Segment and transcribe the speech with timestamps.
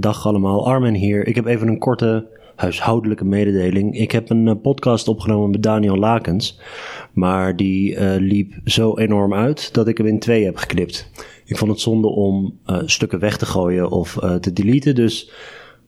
[0.00, 1.26] Dag allemaal, Armen hier.
[1.26, 3.98] Ik heb even een korte huishoudelijke mededeling.
[3.98, 6.60] Ik heb een eh, podcast opgenomen met Daniel Lakens,
[7.12, 11.10] maar die uh, liep zo enorm uit dat ik hem in twee heb geknipt.
[11.44, 15.30] Ik vond het zonde om uh, stukken weg te gooien of te deleten, dus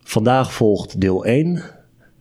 [0.03, 1.63] vandaag volgt deel 1.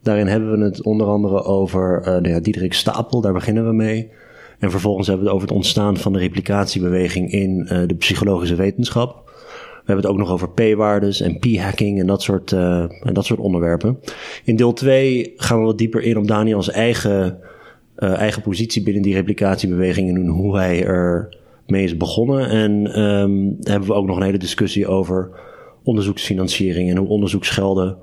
[0.01, 4.11] Daarin hebben we het onder andere over nou Diederik Stapel, daar beginnen we mee.
[4.59, 9.24] En vervolgens hebben we het over het ontstaan van de replicatiebeweging in de psychologische wetenschap.
[9.85, 13.25] We hebben het ook nog over p-waardes en p-hacking en dat soort, uh, en dat
[13.25, 13.99] soort onderwerpen.
[14.43, 17.39] In deel 2 gaan we wat dieper in op Daniels eigen,
[17.97, 21.37] uh, eigen positie binnen die replicatiebeweging en hoe hij er
[21.67, 22.49] mee is begonnen.
[22.49, 25.29] En um, hebben we ook nog een hele discussie over
[25.83, 27.97] onderzoeksfinanciering en hoe onderzoeksgelden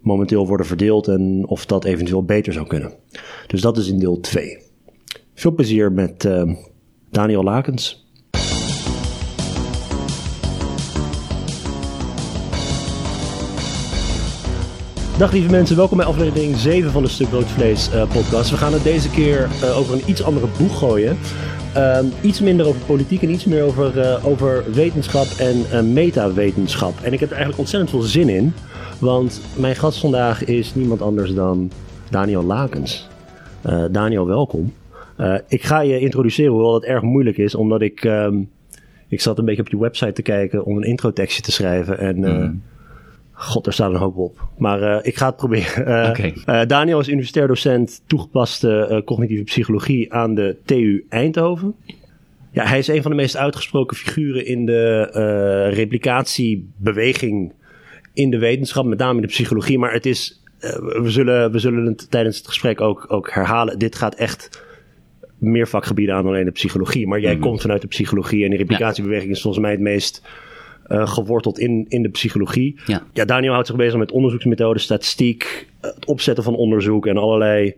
[0.00, 2.92] momenteel worden verdeeld en of dat eventueel beter zou kunnen.
[3.46, 4.58] Dus dat is in deel 2.
[5.34, 6.54] Veel plezier met uh,
[7.10, 8.11] Daniel Lakens.
[15.22, 18.50] Dag lieve mensen, welkom bij aflevering 7 van de Stuk Rood Vlees uh, podcast.
[18.50, 21.16] We gaan het deze keer uh, over een iets andere boeg gooien.
[21.76, 25.26] Uh, iets minder over politiek en iets meer over, uh, over wetenschap
[25.70, 26.94] en metawetenschap.
[27.02, 28.52] En ik heb er eigenlijk ontzettend veel zin in.
[29.00, 31.70] Want mijn gast vandaag is niemand anders dan
[32.10, 33.08] Daniel Lakens.
[33.90, 34.72] Daniel, welkom.
[35.48, 38.04] ik ga je introduceren, hoewel het erg moeilijk is, omdat ik...
[38.04, 38.50] Um,
[39.08, 41.98] ik zat een beetje op je website te kijken om een introtekstje te schrijven.
[41.98, 42.62] En mm
[43.42, 44.48] God, er staat een hoop op.
[44.58, 45.88] Maar uh, ik ga het proberen.
[45.88, 46.34] Uh, okay.
[46.46, 51.74] uh, Daniel is universitair docent toegepaste cognitieve psychologie aan de TU Eindhoven.
[52.52, 55.02] Ja, hij is een van de meest uitgesproken figuren in de
[55.74, 57.52] replicatiebeweging
[58.12, 59.78] in de wetenschap, met name in de psychologie.
[59.78, 63.78] Maar het is, we, zullen, we zullen het tijdens het gesprek ook, ook herhalen.
[63.78, 64.64] Dit gaat echt
[65.38, 67.06] meer vakgebieden aan dan alleen de psychologie.
[67.06, 67.48] Maar jij mm -hmm.
[67.48, 70.22] komt vanuit de psychologie en de replicatiebeweging is volgens mij het meest
[70.88, 72.80] uh, geworteld in, in de psychologie.
[72.86, 73.02] Ja.
[73.12, 77.74] ja, Daniel houdt zich bezig met onderzoeksmethoden, statistiek, het opzetten van onderzoek en allerlei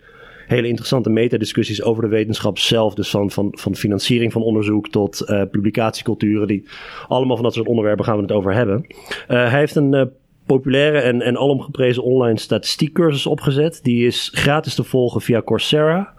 [0.47, 2.95] hele interessante metadiscussies over de wetenschap zelf.
[2.95, 6.47] Dus van, van, van financiering van onderzoek tot uh, publicatieculturen.
[6.47, 6.65] Die,
[7.09, 8.87] allemaal van dat soort onderwerpen gaan we het over hebben.
[8.89, 8.97] Uh,
[9.27, 10.03] hij heeft een uh,
[10.47, 13.81] populaire en, en alomgeprezen online statistiekcursus opgezet.
[13.83, 16.14] Die is gratis te volgen via Coursera.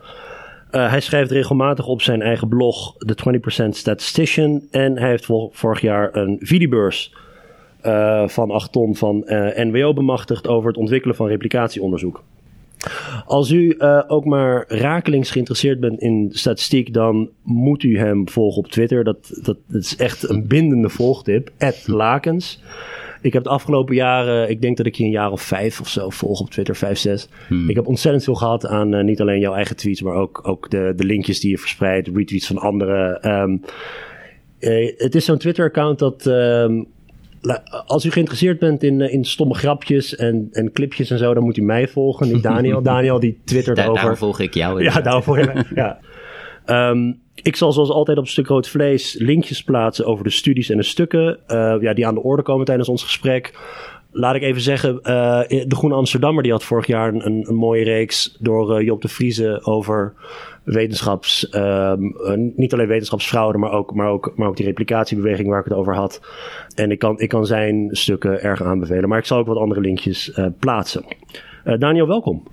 [0.76, 4.62] Uh, hij schrijft regelmatig op zijn eigen blog The 20% Statistician.
[4.72, 7.14] En hij heeft vorig jaar een videobeurs
[7.86, 12.24] uh, van 8 ton van uh, NWO bemachtigd over het ontwikkelen van replicatieonderzoek.
[13.26, 13.76] Als u
[14.08, 19.04] ook maar rakelings geïnteresseerd bent in statistiek, dan moet u hem volgen op Twitter.
[19.04, 21.52] Dat, dat, dat is echt een bindende volgtip.
[21.86, 22.62] Lakens.
[23.26, 25.88] Ik heb de afgelopen jaren, ik denk dat ik je een jaar of vijf of
[25.88, 27.30] zo volg op Twitter, vijf, zes.
[27.48, 27.70] Hmm.
[27.70, 30.70] Ik heb ontzettend veel gehad aan uh, niet alleen jouw eigen tweets, maar ook, ook
[30.70, 33.32] de, de linkjes die je verspreidt, retweets van anderen.
[33.32, 33.62] Um,
[34.60, 36.26] uh, het is zo'n Twitter-account dat.
[36.26, 36.88] Um,
[37.86, 41.58] als u geïnteresseerd bent in, in stomme grapjes en, en clipjes en zo, dan moet
[41.58, 42.82] u mij volgen, niet Daniel.
[42.94, 44.00] Daniel die twittert Daar, over...
[44.00, 44.84] Daarom volg ik jou.
[44.84, 46.00] Ja, daarom volg ik ja.
[46.90, 50.78] Um, ik zal zoals altijd op stuk rood vlees linkjes plaatsen over de studies en
[50.78, 53.54] de stukken uh, ja, die aan de orde komen tijdens ons gesprek.
[54.12, 55.02] Laat ik even zeggen, uh,
[55.48, 59.08] de Groene Amsterdammer die had vorig jaar een, een mooie reeks door uh, Job de
[59.08, 60.14] Vriezen over
[60.64, 62.14] wetenschaps, um,
[62.56, 65.96] niet alleen wetenschapsfraude, maar ook, maar, ook, maar ook die replicatiebeweging waar ik het over
[65.96, 66.22] had.
[66.76, 69.82] En ik kan, ik kan zijn stukken erg aanbevelen, maar ik zal ook wat andere
[69.82, 71.06] linkjes plaatsen.
[71.64, 72.44] Daniel, welkom.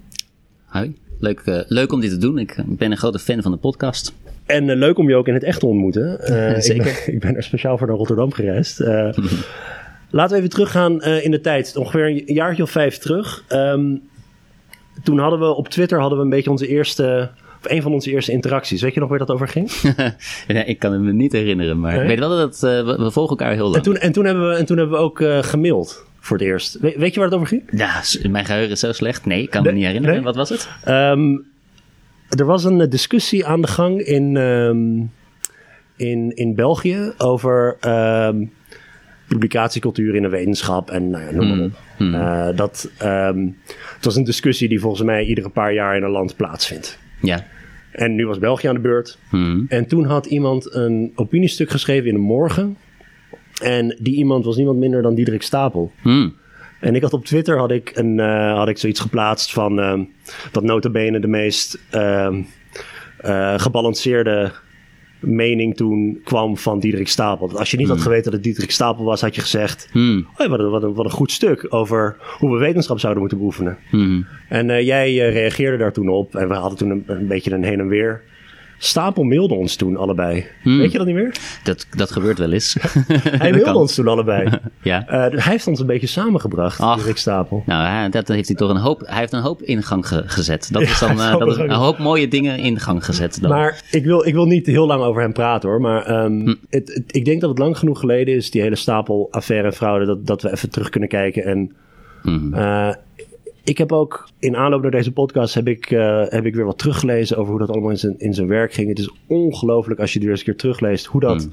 [0.65, 0.95] Hoi.
[1.19, 2.39] Leuk, leuk om dit te doen.
[2.39, 4.15] Ik ben een grote fan van de podcast.
[4.47, 6.19] En uh, leuk om je ook in het echt te ontmoeten.
[6.21, 6.87] Uh, Zeker.
[6.87, 8.81] Ik ben, ik ben, er speciaal voor naar Rotterdam gereisd.
[8.81, 8.89] Uh,
[10.11, 11.77] laten we even teruggaan in de tijd.
[11.77, 13.45] Ongeveer een jaartje of vijf terug.
[13.49, 14.03] Um,
[15.03, 17.31] toen hadden we op Twitter hadden we een beetje onze eerste...
[17.65, 18.83] Of een van onze eerste interacties.
[18.83, 19.71] Weet je nog waar dat over ging?
[20.49, 21.81] nee, ik kan het me niet herinneren.
[21.81, 22.03] Maar nee?
[22.03, 23.77] ik weet wel dat we, we, volgen elkaar heel lang.
[23.77, 26.79] En toen, en toen, hebben, we, en toen hebben we ook gemaild voor het eerst.
[26.81, 27.63] We, weet je waar het over ging?
[27.71, 29.27] Ja, mijn geheugen is zo slecht.
[29.27, 30.17] Nee, ik kan nee, me niet herinneren.
[30.17, 30.25] Nee?
[30.25, 30.69] Wat was het?
[30.89, 31.52] Um,
[32.39, 35.11] er was een discussie aan de gang in, um,
[35.97, 37.77] in, in België over
[38.27, 38.53] um,
[39.29, 41.73] publicatiecultuur in de wetenschap en nou ja, noem maar op.
[41.97, 42.15] Hmm.
[42.15, 42.21] Hmm.
[42.21, 43.57] Uh, dat, um,
[43.95, 46.99] het was een discussie die volgens mij iedere paar jaar in een land plaatsvindt.
[47.21, 47.47] Ja.
[47.93, 49.19] En nu was België aan de beurt.
[49.29, 49.65] Hmm.
[49.69, 52.77] En toen had iemand een opiniestuk geschreven in de morgen.
[53.63, 55.93] En die iemand was niemand minder dan Diederik Stapel.
[56.03, 56.35] Hmm.
[56.83, 60.01] En ik had op Twitter had ik, een, uh, had ik zoiets geplaatst van uh,
[60.53, 62.35] dat notabene de meest uh,
[63.57, 64.53] gebalanceerde
[65.21, 67.59] mening toen kwam van Diederik Stapel.
[67.59, 67.95] Als je niet hmm.
[67.95, 69.89] had geweten dat het Diederik Stapel was, had je gezegd...
[69.93, 70.27] Hmm.
[70.37, 73.39] Oh, wat, een, wat, een, wat, een, goed stuk over hoe we wetenschap zouden moeten
[73.39, 73.79] beoefenen.
[73.91, 74.27] Hmm.
[74.49, 77.81] En jij reageerde daar toen op en we hadden toen een, een beetje een heen
[77.81, 78.23] en weer
[78.85, 80.47] Stapel mailde ons toen allebei.
[80.63, 81.35] Weet je dat niet meer?
[81.65, 82.77] Dat, dat gebeurt wel eens.
[83.13, 83.75] Hij mailde kan.
[83.77, 84.49] ons toen allebei.
[84.83, 85.07] Ja.
[85.09, 87.05] Eh, hij heeft ons een beetje samengebracht, Ach.
[87.07, 87.63] Rick Stapel.
[87.67, 89.03] Nou, ja, dat heeft hij toch een hoop.
[89.07, 90.69] Hij heeft een hoop in gang ge- gezet.
[90.73, 93.41] Dat is dan eh, dat is een hoop mooie dingen in gang gezet.
[93.41, 93.51] Dan.
[93.51, 95.81] Maar ik wil, ik wil niet heel lang over hem praten hoor.
[95.81, 96.55] Maar ehm, Hm.
[96.71, 99.75] het, het- ik denk dat het lang genoeg geleden is, die hele stapel affaire en
[99.75, 101.45] fraude, dat, dat we even terug kunnen kijken.
[101.45, 101.73] En
[102.23, 102.55] Mhm.
[102.55, 102.89] eh,
[103.65, 106.79] ik heb ook in aanloop naar deze podcast heb ik, eh, heb ik weer wat
[106.79, 108.89] teruggelezen over hoe dat allemaal in zijn, in zijn werk ging.
[108.89, 111.37] Het is ongelooflijk als je weer eens een keer terugleest hoe dat.
[111.47, 111.49] Mhm.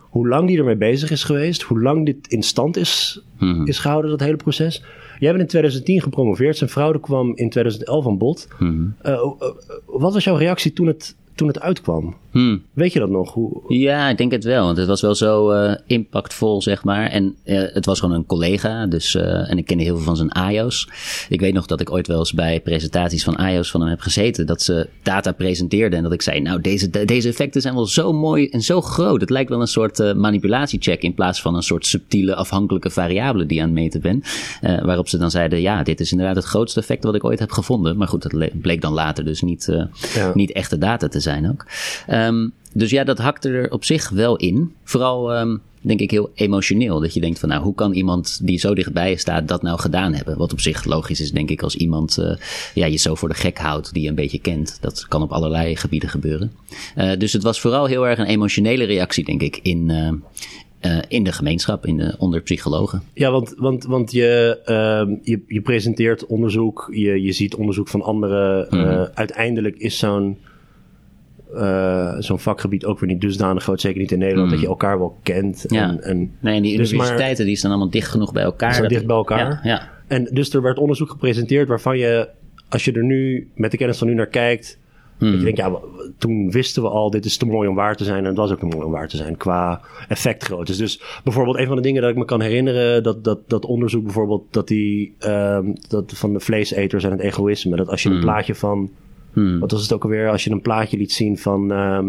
[0.00, 3.66] Hoe lang die ermee bezig is geweest, hoe lang dit in stand is, Mhm.
[3.66, 4.84] is gehouden, dat hele proces.
[5.18, 8.48] Jij bent in 2010 gepromoveerd, zijn fraude kwam in 2011 aan bod.
[9.02, 9.20] Eh, eh,
[9.86, 12.14] wat was jouw reactie toen het, toen het uitkwam?
[12.32, 12.62] Hmm.
[12.72, 13.32] Weet je dat nog?
[13.32, 14.64] Hoe, Ja, ik denk het wel.
[14.64, 17.06] Want het was wel zo eh, impactvol, zeg maar.
[17.06, 18.86] En eh, het was gewoon een collega.
[18.86, 20.88] Dus, eh, en ik kende heel veel van zijn AIO's.
[21.28, 24.00] Ik weet nog dat ik ooit wel eens bij presentaties van AIO's van hem heb
[24.00, 24.46] gezeten.
[24.46, 25.96] Dat ze data presenteerden.
[25.98, 28.80] En dat ik zei, nou, deze, de- deze effecten zijn wel zo mooi en zo
[28.80, 29.20] groot.
[29.20, 31.02] Het lijkt wel een soort manipulatiecheck.
[31.02, 34.26] In plaats van een soort subtiele afhankelijke variabele die je aan het meten bent.
[34.84, 37.50] Waarop ze dan zeiden, ja, dit is inderdaad het grootste effect wat ik ooit heb
[37.52, 37.96] gevonden.
[37.96, 39.68] Maar goed, dat le- bleek dan later dus niet,
[40.14, 40.30] Ja.
[40.34, 41.66] niet echte data te zijn ook.
[42.26, 44.72] Ehm, dus ja, dat hakte er op zich wel in.
[44.84, 47.00] Vooral ehm, denk ik heel emotioneel.
[47.00, 49.78] Dat je denkt van nou, hoe kan iemand die zo dichtbij je staat dat nou
[49.78, 50.38] gedaan hebben?
[50.38, 52.36] Wat op zich logisch is, denk ik, als iemand eh,
[52.74, 54.78] ja, je zo voor de gek houdt die je een beetje kent.
[54.80, 56.52] Dat kan op allerlei gebieden gebeuren.
[56.94, 59.90] Eh, dus het was vooral heel erg een emotionele reactie, denk ik, in,
[60.80, 63.02] eh, in de gemeenschap, in de, onder psychologen.
[63.14, 68.02] ja, want, want, want je, ehm, je, je presenteert onderzoek, je, je ziet onderzoek van
[68.02, 68.66] anderen.
[68.70, 69.06] Mhm.
[69.14, 70.38] Uiteindelijk is zo'n
[71.56, 74.98] eh, zo'n vakgebied ook weer niet dusdanig groot, zeker niet in Nederland, dat je elkaar
[74.98, 75.64] wel kent.
[75.68, 75.96] Ja.
[76.00, 78.70] En, Nee, en die Dus maar- universiteiten die staan allemaal dicht genoeg bij elkaar.
[78.70, 79.38] Zijn dat- dicht bij elkaar?
[79.38, 79.88] Ja, ja.
[80.06, 82.28] en dus er werd onderzoek gepresenteerd waarvan je,
[82.68, 84.80] als je er nu met de kennis van nu naar kijkt,
[85.18, 85.30] Hmm.
[85.30, 85.72] dat je denkt, ja,
[86.18, 88.18] toen wisten we al, dit is te mooi om waar te zijn.
[88.18, 90.76] En het was ook te mooi om waar te zijn qua effectgrootte.
[90.76, 94.02] Dus bijvoorbeeld een van de dingen dat ik me kan herinneren, dat, dat, dat onderzoek
[94.04, 98.20] bijvoorbeeld, dat die, ehm, dat van de vleeseters en het egoïsme, dat als je een
[98.20, 98.90] plaatje van,
[99.32, 99.58] Hmm.
[99.58, 102.06] wat was het ook alweer, als je een plaatje liet zien van, ehm,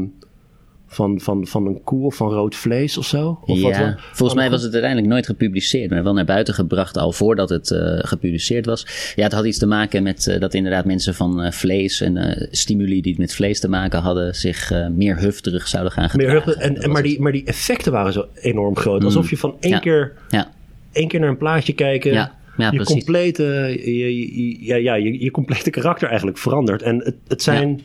[0.88, 3.40] van, van, van een koe of van rood vlees of zo?
[3.46, 6.98] Of wat ja, volgens mij was het uiteindelijk nooit gepubliceerd, maar wel naar buiten gebracht
[6.98, 9.14] al voordat het eh, gepubliceerd was.
[9.16, 12.48] Ja, het had iets te maken met eh, dat inderdaad mensen van eh, vlees en
[12.52, 16.62] stimuli die met vlees te maken hadden, zich meer hufterig zouden gaan Meer gedragen.
[16.62, 19.04] en, Dat en, maar, die, maar die effecten waren zo enorm groot.
[19.04, 19.80] Alsof je van één, Ja.
[19.80, 20.31] keer, het.
[20.31, 20.52] Ja,
[20.92, 22.31] één keer naar een plaatje kijken.
[22.58, 22.70] Ja.
[22.72, 22.94] Je, precies.
[22.94, 23.44] complete,
[23.84, 26.82] je, je, ja, ja, je, je complete karakter eigenlijk verandert.
[26.82, 27.82] En het, het, zijn,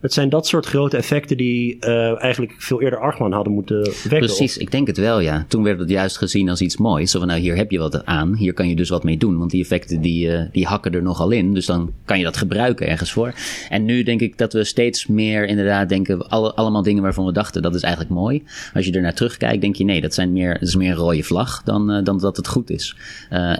[0.00, 4.18] het zijn dat soort grote effecten die eh, eigenlijk veel eerder argwaan hadden moeten wekken.
[4.18, 4.56] precies.
[4.56, 5.44] Ik denk het wel, ja.
[5.48, 7.10] Toen werd het juist gezien als iets moois.
[7.10, 8.34] Zo van, nou, hier heb je wat aan.
[8.34, 9.38] Hier kan je dus wat mee doen.
[9.38, 11.54] Want die effecten, die, eh, die hakken er nogal in.
[11.54, 13.34] Dus dan kan je dat gebruiken ergens voor.
[13.68, 16.28] En nu denk ik dat we steeds meer inderdaad denken...
[16.28, 18.42] Alle, allemaal dingen waarvan we dachten, dat is eigenlijk mooi.
[18.74, 19.84] Als je er naar terugkijkt, denk je...
[19.84, 22.48] nee, dat, zijn meer, dat is meer een rode vlag dan, eh, dan dat het
[22.48, 22.96] goed is.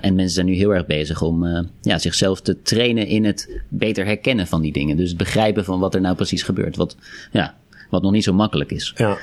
[0.00, 3.06] En mensen zijn nu heel erg bezig om ja, zichzelf te trainen...
[3.06, 4.96] in het beter herkennen van die dingen.
[4.96, 6.76] Dus het begrijpen van wat er nou precies gebeurt.
[6.76, 6.96] Wat,
[7.32, 7.54] ja,
[7.90, 8.92] wat nog niet zo makkelijk is.
[8.96, 9.16] Ja.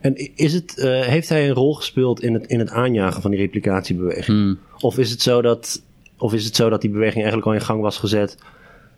[0.00, 3.30] En is het, eh, heeft hij een rol gespeeld in het, in het aanjagen van
[3.30, 4.38] die replicatiebeweging?
[4.38, 4.58] Hmm.
[4.80, 5.82] Of, is het zo dat,
[6.18, 8.38] of is het zo dat die beweging eigenlijk al in gang was gezet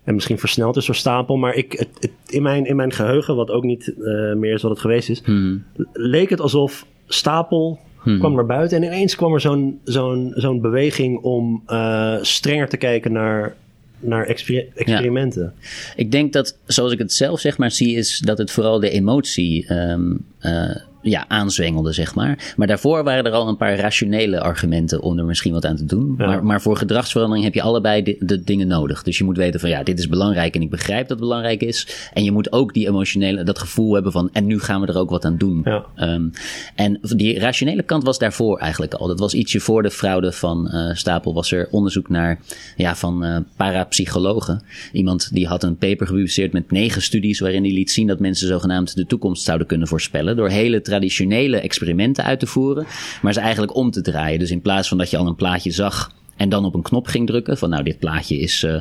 [0.04, 1.36] en misschien versneld is door Stapel?
[1.36, 4.62] Maar ik, het, het- in, mijn, in mijn geheugen, wat ook niet eh, meer is
[4.62, 5.64] wat het geweest is, Hmm.
[5.92, 7.78] leek het alsof Stapel
[8.18, 12.76] kwam naar buiten en ineens kwam er zo'n zo'n zo'n beweging om eh, strenger te
[12.76, 13.56] kijken naar,
[14.00, 15.54] naar exper- experimenten.
[15.96, 18.90] Ik denk dat, zoals ik het zelf zeg maar zie, is dat het vooral de
[18.90, 20.76] emotie ehm, eh,
[21.10, 22.54] ja, aanzwengelde, zeg maar.
[22.56, 25.84] Maar daarvoor waren er al een paar rationele argumenten om er misschien wat aan te
[25.84, 26.14] doen.
[26.18, 26.26] Ja.
[26.26, 29.02] Maar, maar voor gedragsverandering heb je allebei de, de dingen nodig.
[29.02, 31.62] Dus je moet weten van ja, dit is belangrijk en ik begrijp dat het belangrijk
[31.62, 32.10] is.
[32.12, 34.98] En je moet ook die emotionele, dat gevoel hebben van en nu gaan we er
[34.98, 35.60] ook wat aan doen.
[35.64, 35.84] Ja.
[35.94, 36.28] Ehm,
[36.74, 39.06] en die rationele kant was daarvoor eigenlijk al.
[39.06, 41.34] Dat was ietsje voor de fraude van eh, Stapel.
[41.34, 42.40] Was er onderzoek naar
[42.76, 44.62] ja, van eh, parapsychologen.
[44.92, 47.40] Iemand die had een paper gepubliceerd met negen studies.
[47.40, 50.36] waarin hij liet zien dat mensen zogenaamd de toekomst zouden kunnen voorspellen.
[50.36, 52.86] door hele traditionele experimenten uit te voeren.
[53.22, 54.38] maar ze eigenlijk om te draaien.
[54.38, 56.14] Dus in plaats van dat je al een plaatje zag.
[56.36, 58.76] En dan op een knop ging drukken van nou dit plaatje is eh,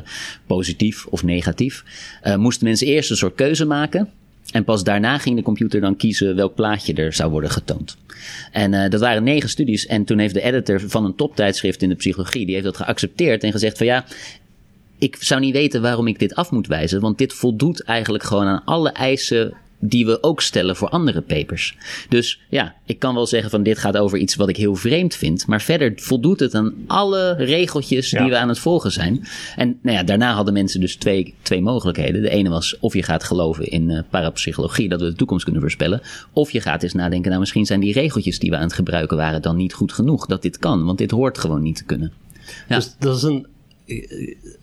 [0.46, 1.84] positief of negatief.
[2.22, 4.08] eh, moesten mensen eerst een soort keuze maken.
[4.52, 7.96] En pas daarna ging de computer dan kiezen welk plaatje er zou worden getoond.
[8.52, 9.86] En eh, dat waren negen studies.
[9.86, 13.42] En toen heeft de editor van een toptijdschrift in de psychologie, die heeft dat geaccepteerd
[13.42, 14.04] en gezegd van ja,
[14.98, 17.00] ik zou niet weten waarom ik dit af moet wijzen.
[17.00, 21.76] Want dit voldoet eigenlijk gewoon aan alle eisen die we ook stellen voor andere papers.
[22.08, 25.14] Dus ja, ik kan wel zeggen van dit gaat over iets wat ik heel vreemd
[25.14, 25.46] vind.
[25.46, 29.26] Maar verder voldoet het aan alle regeltjes die we aan het volgen zijn.
[29.56, 32.22] En nou ja, daarna hadden mensen dus twee, twee mogelijkheden.
[32.22, 35.62] De ene was of je gaat geloven in uh, parapsychologie, dat we de toekomst kunnen
[35.62, 36.00] voorspellen.
[36.32, 39.16] Of je gaat eens nadenken, nou misschien zijn die regeltjes die we aan het gebruiken
[39.16, 40.26] waren dan niet goed genoeg.
[40.26, 42.12] Dat dit kan, want dit hoort gewoon niet te kunnen.
[42.68, 42.76] Ja.
[42.76, 43.46] Dus dat is een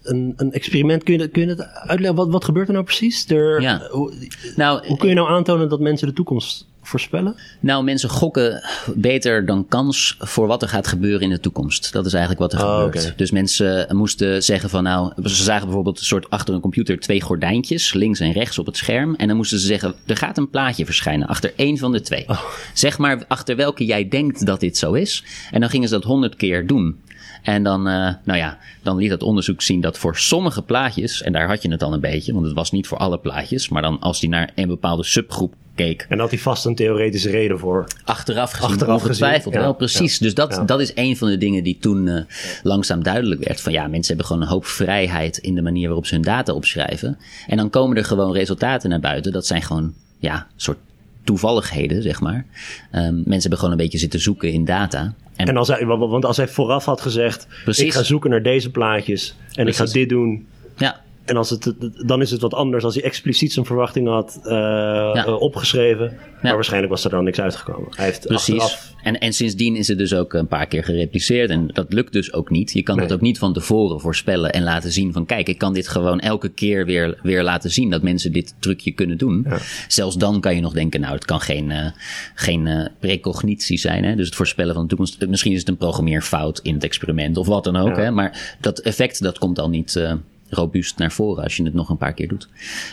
[0.04, 1.04] een, een experiment.
[1.04, 2.16] Kun je, kun je het uitleggen?
[2.16, 3.30] Wat, wat gebeurt er nou precies?
[3.30, 3.88] Er, ja.
[3.92, 4.14] hoe,
[4.56, 7.36] nou, hoe kun je nou aantonen dat mensen de toekomst voorspellen?
[7.60, 8.64] Nou, mensen gokken
[8.96, 11.94] beter dan kans voor wat er gaat gebeuren in de toekomst.
[11.94, 13.18] Dat is eigenlijk wat er oh, gebeurt.
[13.18, 17.22] Dus mensen moesten zeggen van nou, ze zagen bijvoorbeeld een soort achter een computer twee
[17.22, 19.16] gordijntjes, links en rechts op het scherm.
[19.16, 22.30] En dan moesten ze zeggen, er gaat een plaatje verschijnen achter één van de twee.
[22.30, 22.44] Oh.
[22.74, 25.24] Zeg maar achter welke jij denkt dat dit zo is.
[25.52, 27.00] En dan gingen ze dat honderd keer doen.
[27.44, 31.32] En dan, uh, nou ja, dan liet dat onderzoek zien dat voor sommige plaatjes, en
[31.32, 33.82] daar had je het al een beetje, want het was niet voor alle plaatjes, maar
[33.82, 36.06] dan als die naar een bepaalde subgroep keek.
[36.10, 37.88] En had hij vast een theoretische reden voor.
[38.04, 40.18] Achteraf gezien, Achteraf ongetwijfeld wel, precies.
[40.18, 42.22] dus dat, dat is een van de dingen die toen uh,
[42.64, 43.62] langzaam duidelijk werd.
[43.62, 46.54] Van ja, mensen hebben gewoon een hoop vrijheid in de manier waarop ze hun data
[46.54, 47.18] opschrijven.
[47.48, 49.32] En dan komen er gewoon resultaten naar buiten.
[49.32, 50.78] Dat zijn gewoon, ja, soort
[51.24, 52.46] toevalligheden, zeg maar.
[52.92, 55.14] Um, mensen hebben gewoon een beetje zitten zoeken in data.
[55.36, 57.84] En, als hij, want als hij vooraf had gezegd: Precies.
[57.84, 60.48] Ik ga zoeken naar deze plaatjes en ik ga dit doen.
[60.78, 61.02] Ja.
[61.26, 61.74] En als het,
[62.08, 66.18] dan is het wat anders als hij expliciet zijn verwachting had uh, opgeschreven.
[66.42, 67.88] Maar waarschijnlijk was er dan niks uitgekomen.
[67.96, 68.60] Hij heeft Precies.
[68.60, 68.92] Achteraf...
[69.04, 71.50] En, en sindsdien is het dus ook een paar keer gerepliceerd.
[71.50, 72.72] En dat lukt dus ook niet.
[72.72, 75.26] Je kan het ook niet van tevoren voorspellen en laten zien van...
[75.26, 77.90] kijk, ik kan dit gewoon elke keer weer, weer laten zien...
[77.90, 79.46] dat mensen dit trucje kunnen doen.
[79.50, 79.58] Ja.
[79.88, 81.02] Zelfs dan kan je nog denken...
[81.02, 81.88] nou, het kan geen, uh,
[82.36, 84.04] geen precognitie zijn.
[84.04, 84.16] Hè?
[84.16, 85.28] Dus het voorspellen van de toekomst.
[85.28, 87.96] Misschien is het een programmeerfout in het experiment of wat dan ook.
[87.96, 88.12] Hè?
[88.12, 90.02] Maar dat effect, dat komt al niet
[90.54, 92.48] robuust naar voren als je het nog een paar keer doet.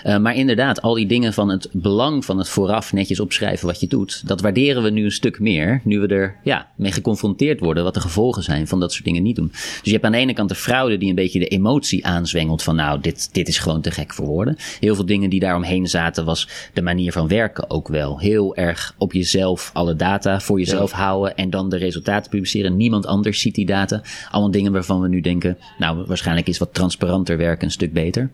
[0.05, 3.81] Uh, maar inderdaad, al die dingen van het belang van het vooraf netjes opschrijven wat
[3.81, 7.61] je doet, dat waarderen we nu een stuk meer, nu we er ja, mee geconfronteerd
[7.61, 9.49] worden wat de gevolgen zijn van dat soort dingen niet doen.
[9.51, 12.63] Dus je hebt aan de ene kant de fraude die een beetje de emotie aanzwengelt
[12.63, 14.57] van nou, dit, dit is gewoon te gek voor woorden.
[14.81, 18.19] Heel veel dingen die daaromheen zaten was de manier van werken ook wel.
[18.19, 22.77] Heel erg op jezelf alle data voor jezelf houden en dan de resultaten publiceren.
[22.77, 24.03] Niemand anders ziet die data.
[24.31, 28.31] Allemaal dingen waarvan we nu denken, nou waarschijnlijk is wat transparanter werken een stuk beter.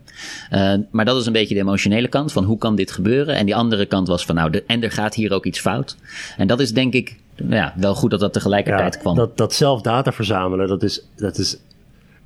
[0.51, 3.35] Uh, maar dat is een beetje de emotionele kant van hoe kan dit gebeuren.
[3.35, 5.97] En die andere kant was van nou, de, en er gaat hier ook iets fout.
[6.37, 9.15] En dat is denk ik nou ja, wel goed dat dat tegelijkertijd ja, kwam.
[9.15, 11.57] Dat, dat zelf data verzamelen, dat is, dat is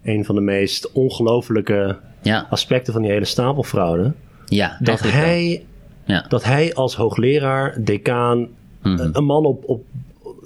[0.04, 2.48] een van de meest ongelofelijke ja.
[2.50, 4.14] aspecten van die hele stapelfraude.
[4.46, 5.66] Ja, dat hij,
[6.06, 6.26] ja.
[6.28, 9.84] dat hij als hoogleraar, decaan, mm een man op, op,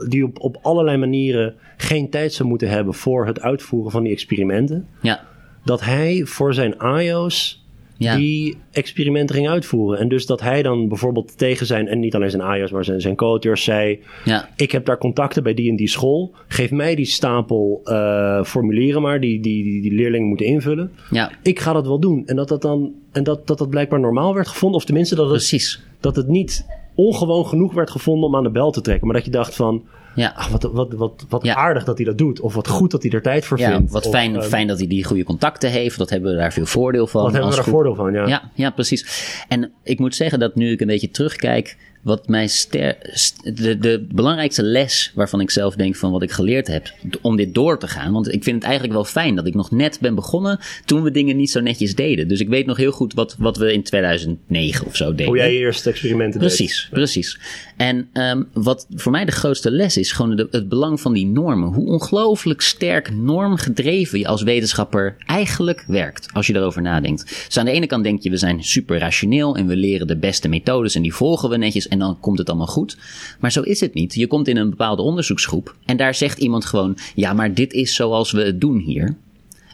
[0.07, 4.11] die op, op allerlei manieren geen tijd zou moeten hebben voor het uitvoeren van die
[4.11, 4.87] experimenten.
[5.01, 5.23] Ja
[5.65, 7.65] dat hij voor zijn iOS
[7.97, 9.99] die experimenten ging uitvoeren.
[9.99, 13.01] En dus dat hij dan bijvoorbeeld tegen zijn, en niet alleen zijn iOS, maar zijn,
[13.01, 14.49] zijn co-auteurs zei: ja.
[14.55, 16.33] Ik heb daar contacten bij die en die school.
[16.47, 20.91] Geef mij die stapel uh, formulieren maar, die, die, die, die, leerlingen moeten invullen.
[21.09, 21.31] Ja.
[21.41, 22.23] Ik ga dat wel doen.
[22.25, 25.25] En dat dat dan, en dat, dat, dat blijkbaar normaal werd gevonden, of tenminste dat
[25.25, 25.81] het, Precies.
[25.99, 29.07] dat het niet ongewoon genoeg werd gevonden om aan de bel te trekken.
[29.07, 29.83] Maar dat je dacht van
[30.15, 30.33] ja.
[30.35, 32.39] Ach, wat, wat, wat, wat aardig dat hij dat doet.
[32.39, 33.91] Of wat goed dat hij er tijd voor vindt.
[33.91, 35.97] Wat fijn, ehm, fijn dat hij die goede contacten heeft.
[35.97, 37.23] Dat hebben we daar veel voordeel van.
[37.23, 38.27] Wat hebben we daar voordeel van, ja.
[38.27, 38.51] ja.
[38.53, 39.33] Ja, precies.
[39.47, 42.97] En ik moet zeggen dat nu ik een beetje terugkijk wat mij ster,
[43.43, 47.53] de, de belangrijkste les waarvan ik zelf denk van wat ik geleerd heb om dit
[47.53, 48.11] door te gaan.
[48.11, 51.11] Want ik vind het eigenlijk wel fijn dat ik nog net ben begonnen toen we
[51.11, 52.27] dingen niet zo netjes deden.
[52.27, 55.25] Dus ik weet nog heel goed wat, wat we in 2009 of zo deden.
[55.25, 56.49] Hoe jij je eerste experimenten deed.
[56.49, 57.39] Precies, precies.
[57.77, 61.73] En um, wat voor mij de grootste les is, gewoon het belang van die normen.
[61.73, 67.45] Hoe ongelooflijk sterk normgedreven je als wetenschapper eigenlijk werkt, als je erover nadenkt.
[67.45, 70.17] Dus aan de ene kant denk je, we zijn super rationeel en we leren de
[70.17, 72.97] beste methodes en die volgen we netjes en dan komt het allemaal goed.
[73.39, 74.13] Maar zo is het niet.
[74.13, 77.95] Je komt in een bepaalde onderzoeksgroep en daar zegt iemand gewoon: ja, maar dit is
[77.95, 79.15] zoals we het doen hier.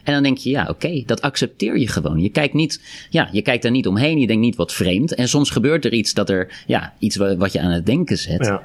[0.02, 2.20] En dan denk je, ja, oké, dat accepteer je gewoon.
[2.20, 2.80] Je kijkt niet,
[3.10, 4.18] ja, je kijkt daar niet omheen.
[4.18, 5.14] Je denkt niet wat vreemd.
[5.14, 8.44] En soms gebeurt er iets dat er, ja, iets wat je aan het denken zet.
[8.44, 8.62] Ja.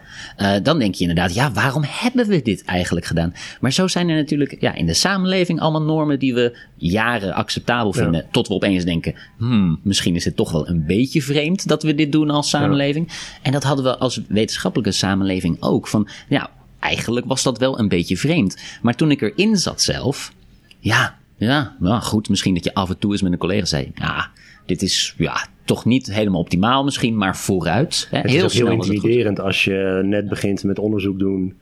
[0.57, 3.33] Uh, dan denk je inderdaad, ja, waarom hebben we dit eigenlijk gedaan?
[3.59, 7.93] Maar zo zijn er natuurlijk, ja, in de samenleving allemaal normen die we jaren acceptabel
[7.93, 8.25] vinden.
[8.31, 11.95] Tot we opeens denken, hmm, misschien is het toch wel een beetje vreemd dat we
[11.95, 13.09] dit doen als samenleving.
[13.41, 15.87] En dat hadden we als wetenschappelijke samenleving ook.
[15.87, 18.57] Van, ja, eigenlijk was dat wel een beetje vreemd.
[18.81, 20.33] Maar toen ik erin zat zelf,
[20.79, 23.91] ja, ja, nou goed, misschien dat je af en toe eens met een collega zei,
[23.95, 24.29] ja,
[24.65, 28.07] dit is ja, toch niet helemaal optimaal misschien, maar vooruit.
[28.11, 28.17] Hè?
[28.17, 31.53] Het heel is ook heel intimiderend als je net begint met onderzoek doen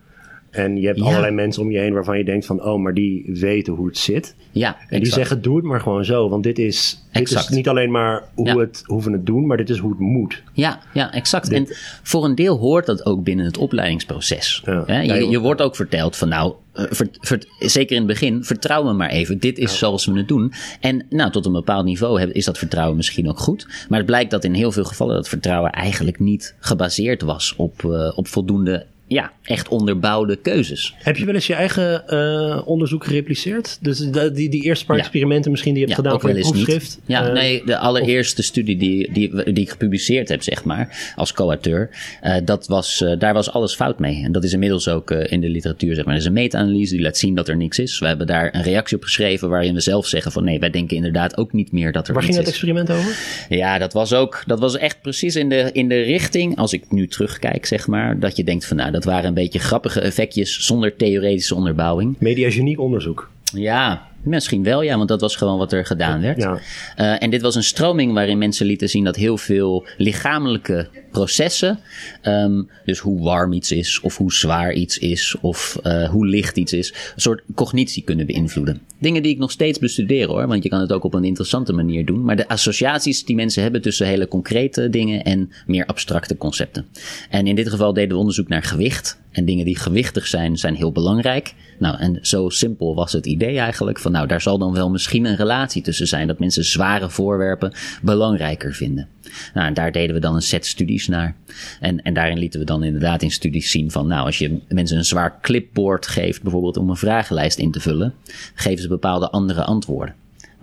[0.51, 1.05] En je hebt Ja.
[1.05, 3.97] allerlei mensen om je heen waarvan je denkt van, oh, maar die weten hoe het
[3.97, 4.35] zit.
[4.51, 6.29] Ja, En die zeggen, doe het maar gewoon zo.
[6.29, 8.57] Want dit is, dit is niet alleen maar hoe, Ja.
[8.57, 10.43] het, hoe we het doen, maar dit is hoe het moet.
[10.53, 11.51] Ja, ja, exact.
[11.51, 11.67] En
[12.03, 14.63] voor een deel hoort dat ook binnen het opleidingsproces.
[14.65, 15.01] Ja.
[15.01, 18.93] Je, je wordt ook verteld van nou, ver- ver- zeker in het begin, vertrouw me
[18.93, 19.39] maar even.
[19.39, 20.53] Dit is zoals we het doen.
[20.79, 23.67] En nou, tot een bepaald niveau is dat vertrouwen misschien ook goed.
[23.89, 27.83] Maar het blijkt dat in heel veel gevallen dat vertrouwen eigenlijk niet gebaseerd was op,
[27.83, 30.93] eh, op voldoende, ja, echt onderbouwde keuzes.
[30.97, 33.77] Heb je wel eens je eigen eh, onderzoek gerepliceerd?
[33.81, 35.01] Dus de- die, die eerste paar Ja.
[35.01, 36.99] experimenten misschien die je hebt Ja, gedaan voor je proefschrift?
[37.05, 41.33] Ja, Eh, nee, de allereerste studie die, die, die ik gepubliceerd heb, zeg maar, als
[41.33, 41.89] co-auteur,
[42.21, 44.23] eh, dat was, daar was alles fout mee.
[44.23, 46.13] En dat is inmiddels ook in de literatuur, zeg maar.
[46.13, 47.99] Er is een meta-analyse die laat zien dat er niks is.
[47.99, 50.95] We hebben daar een reactie op geschreven waarin we zelf zeggen van nee, wij denken
[50.95, 52.49] inderdaad ook niet meer dat er Waar ging dat is.
[52.49, 53.17] experiment over?
[53.49, 56.91] Ja, dat was ook, dat was echt precies in de, in de richting, als ik
[56.91, 60.65] nu terugkijk, zeg maar, dat je denkt van nou, dat waren een beetje grappige effectjes
[60.65, 62.15] zonder theoretische onderbouwing.
[62.19, 63.29] Mediageniek onderzoek.
[63.53, 66.37] Ja, misschien wel, ja, want dat was gewoon wat er gedaan werd.
[66.37, 66.59] Ja.
[66.95, 71.79] Eh, en dit was een stroming waarin mensen lieten zien dat heel veel lichamelijke processen,
[72.21, 76.57] ehm, dus hoe warm iets is, of hoe zwaar iets is, of eh, hoe licht
[76.57, 78.81] iets is, een soort cognitie kunnen beïnvloeden.
[78.99, 81.73] Dingen die ik nog steeds bestudeer hoor, want je kan het ook op een interessante
[81.73, 82.23] manier doen.
[82.23, 86.85] Maar de associaties die mensen hebben tussen hele concrete dingen en meer abstracte concepten.
[87.29, 89.19] En in dit geval deden we onderzoek naar gewicht.
[89.31, 91.53] En dingen die gewichtig zijn, zijn heel belangrijk.
[91.79, 95.25] Nou, en zo simpel was het idee eigenlijk van, nou, daar zal dan wel misschien
[95.25, 99.07] een relatie tussen zijn dat mensen zware voorwerpen belangrijker vinden.
[99.53, 101.35] Nou, daar deden we dan een set studies naar.
[101.79, 104.97] En, en daarin lieten we dan inderdaad in studies zien van, nou, als je mensen
[104.97, 108.13] een zwaar clipboard geeft, bijvoorbeeld om een vragenlijst in te vullen,
[108.53, 110.15] geven ze bepaalde andere antwoorden.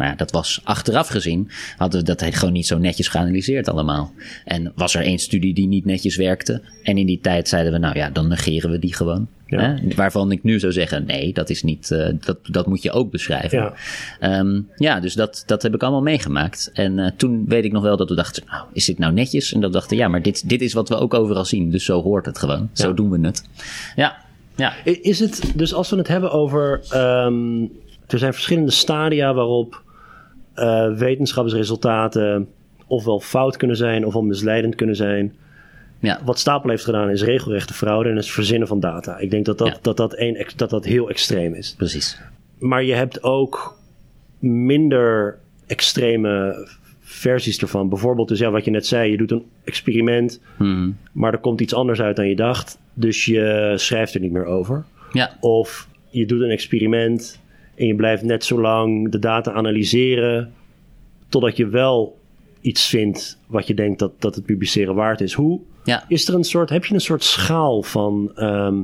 [0.03, 4.13] Maar ja, dat was achteraf gezien, hadden we dat gewoon niet zo netjes geanalyseerd allemaal.
[4.45, 6.63] En was er één studie die niet netjes werkte.
[6.83, 9.29] En in die tijd zeiden we, nou ja, dan negeren we die gewoon.
[9.47, 9.61] Ja.
[9.61, 9.95] Hè?
[9.95, 13.11] Waarvan ik nu zou zeggen, nee, dat is niet, eh, dat, dat moet je ook
[13.11, 13.59] beschrijven.
[13.59, 13.75] Ja.
[14.21, 16.71] Ehm, ja, dus dat, dat heb ik allemaal meegemaakt.
[16.73, 19.53] En eh, toen weet ik nog wel dat we dachten, nou, is dit nou netjes?
[19.53, 21.71] En dat we dachten, ja, maar dit, dit is wat we ook overal zien.
[21.71, 22.71] Dus zo hoort het gewoon.
[22.73, 23.45] Zo doen we het.
[23.97, 24.17] Ja,
[24.57, 24.75] ja.
[24.85, 26.81] Is het, dus als we het hebben over.
[26.91, 27.65] ehm,
[28.13, 29.82] er zijn verschillende stadia waarop
[30.55, 32.49] eh, wetenschapsresultaten
[32.87, 35.35] ofwel fout kunnen zijn ofwel misleidend kunnen zijn.
[35.99, 36.21] ja.
[36.25, 39.19] Wat Stapel heeft gedaan is regelrechte fraude en het verzinnen van data.
[39.19, 39.79] Ik denk dat dat, Ja.
[39.83, 40.17] dat, dat,
[40.57, 41.75] dat, dat heel extreem is.
[41.77, 42.21] Precies.
[42.59, 43.79] Maar je hebt ook
[44.39, 46.67] minder extreme
[47.01, 47.89] versies ervan.
[47.89, 50.91] Bijvoorbeeld, dus ja, wat je net zei, je doet een experiment, Mhm.
[51.13, 52.79] maar er komt iets anders uit dan je dacht.
[52.95, 54.85] Dus je schrijft er niet meer over.
[55.13, 57.41] Ja, Of je doet een experiment
[57.83, 60.53] en je blijft net zo lang de data analyseren
[61.29, 62.19] totdat je wel
[62.61, 65.33] iets vindt wat je denkt dat, dat het publiceren waard is.
[65.33, 66.05] Hoe ja.
[66.09, 68.77] is er een soort, heb je een soort schaal van, ehm,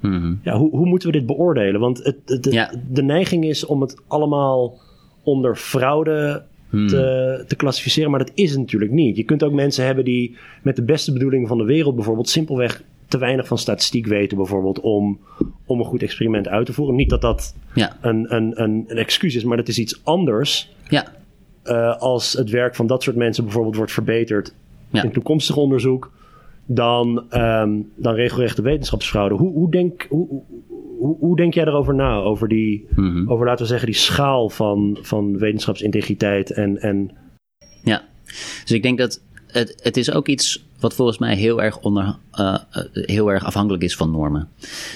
[0.00, 0.34] Mhm.
[0.42, 1.80] ja, hoe, hoe moeten we dit beoordelen?
[1.80, 2.72] Want het, het, de- Ja.
[2.90, 4.78] de neiging is om het allemaal
[5.22, 6.86] onder fraude Hmm.
[6.86, 9.16] te, te klassificeren, maar dat is het natuurlijk niet.
[9.16, 12.82] Je kunt ook mensen hebben die met de beste bedoelingen van de wereld bijvoorbeeld simpelweg
[13.08, 15.18] te weinig van statistiek weten bijvoorbeeld om,
[15.66, 16.94] om een goed experiment uit te voeren.
[16.96, 20.74] Niet dat dat Ja, een, een, een, een excuus is, maar dat is iets anders
[20.88, 21.06] ja.
[21.62, 24.54] eh, als het werk van dat soort mensen bijvoorbeeld wordt verbeterd
[24.90, 25.02] Ja.
[25.02, 26.10] in toekomstig onderzoek
[26.66, 29.34] dan, ehm, dan regelrechte wetenschapsfraude.
[29.34, 30.42] Hoe, hoe, denk, hoe,
[30.98, 32.16] hoe, hoe denk jij erover na?
[32.16, 33.30] Over die, Mhm.
[33.30, 37.10] over laten we zeggen, die schaal van, van wetenschapsintegriteit en, en
[37.82, 38.02] Ja,
[38.62, 39.20] dus ik denk dat
[39.52, 43.44] het, het is ook iets wat volgens mij heel erg, onder, eh, eh, heel erg
[43.44, 44.48] afhankelijk is van normen.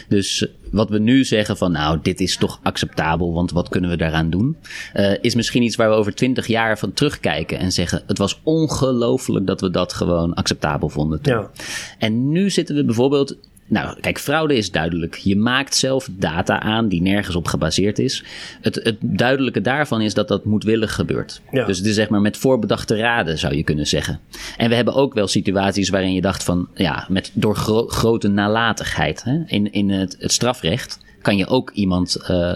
[0.08, 3.96] Dus wat we nu zeggen van nou, dit is toch acceptabel, want wat kunnen we
[3.96, 4.56] daaraan doen?
[4.92, 8.40] eh, is misschien iets waar we over twintig jaar van terugkijken en zeggen het was
[8.42, 11.20] ongelooflijk dat we dat gewoon acceptabel vonden.
[11.20, 11.32] toen.
[11.32, 11.50] ja,
[11.98, 13.36] En nu zitten we bijvoorbeeld.
[13.72, 15.14] Nou, kijk, fraude is duidelijk.
[15.14, 18.24] Je maakt zelf data aan die nergens op gebaseerd is.
[18.60, 21.40] Het, het duidelijke daarvan is dat dat moedwillig gebeurt.
[21.50, 21.64] Ja.
[21.64, 24.20] Dus het is zeg maar met voorbedachte raden, zou je kunnen zeggen.
[24.56, 28.28] En we hebben ook wel situaties waarin je dacht van, ja, met, door gro- grote
[28.28, 29.22] nalatigheid.
[29.24, 29.42] Hè?
[29.46, 32.52] In, in het, het strafrecht kan je ook iemand eh,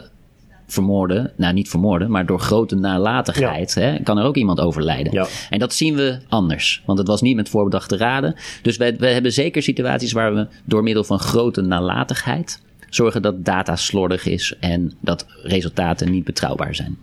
[0.66, 1.33] vermoorden.
[1.37, 5.12] Nou, niet vermoorden, maar door grote nalatigheid hè, kan er ook iemand overlijden.
[5.12, 5.26] Ja.
[5.50, 8.35] En dat zien we anders, want het was niet met voorbedachte raden.
[8.62, 13.44] Dus wij, wij hebben zeker situaties waar we door middel van grote nalatigheid zorgen dat
[13.44, 16.98] data slordig is en dat resultaten niet betrouwbaar zijn.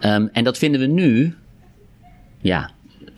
[0.00, 1.34] Ehm, en dat vinden we nu,
[2.40, 2.70] ja,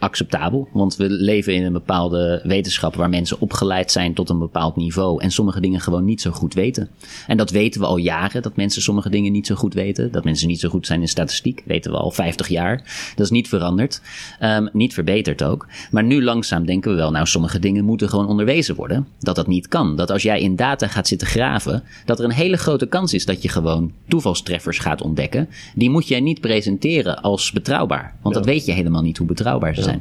[0.03, 0.69] acceptabel.
[0.73, 5.23] Want we leven in een bepaalde wetenschap waar mensen opgeleid zijn tot een bepaald niveau
[5.23, 6.89] en sommige dingen gewoon niet zo goed weten.
[7.27, 10.13] En dat weten we al jaren, dat mensen sommige dingen niet zo goed weten.
[10.13, 12.77] Dat mensen niet zo goed zijn in statistiek, weten we al 50 jaar.
[13.15, 14.01] Dat is niet veranderd,
[14.43, 15.67] um, niet verbeterd ook.
[15.91, 19.07] Maar nu langzaam denken we wel, nou sommige dingen moeten gewoon onderwezen worden.
[19.19, 19.97] Dat dat niet kan.
[19.97, 23.25] Dat als jij in data gaat zitten graven, dat er een hele grote kans is
[23.25, 25.49] dat je gewoon toevalstreffers gaat ontdekken.
[25.75, 28.15] Die moet jij niet presenteren als betrouwbaar.
[28.23, 29.92] Want dat weet je helemaal niet hoe betrouwbaar ze zijn.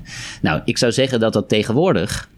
[0.42, 2.30] Nou, ik zou zeggen dat dat tegenwoordig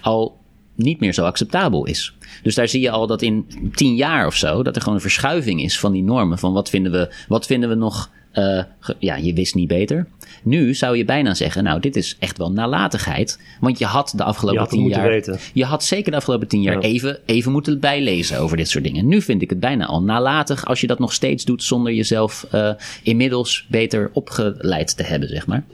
[0.00, 0.38] al
[0.74, 2.14] niet meer zo acceptabel is.
[2.42, 5.02] Dus daar zie je al dat in tien jaar of zo, dat er gewoon een
[5.02, 6.38] verschuiving is van die normen.
[6.38, 8.62] Van wat vinden we, wat vinden we nog uh,
[8.98, 10.06] ja, je wist niet beter.
[10.42, 13.40] Nu zou je bijna zeggen, nou, dit is echt wel nalatigheid.
[13.60, 15.08] Want je had de afgelopen had tien jaar.
[15.08, 15.38] Weten.
[15.52, 19.06] Je had zeker de afgelopen tien jaar even, even moeten bijlezen over dit soort dingen.
[19.06, 22.46] Nu vind ik het bijna al nalatig als je dat nog steeds doet zonder jezelf
[22.54, 22.70] uh,
[23.02, 25.64] inmiddels beter opgeleid te hebben, zeg maar.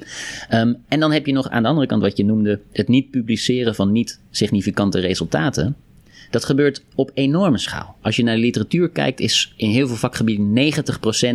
[0.50, 3.10] Um, en dan heb je nog aan de andere kant wat je noemde: het niet
[3.10, 5.76] publiceren van niet significante resultaten.
[6.30, 7.96] Dat gebeurt op enorme schaal.
[8.00, 10.72] Als je naar de literatuur kijkt, is in heel veel vakgebieden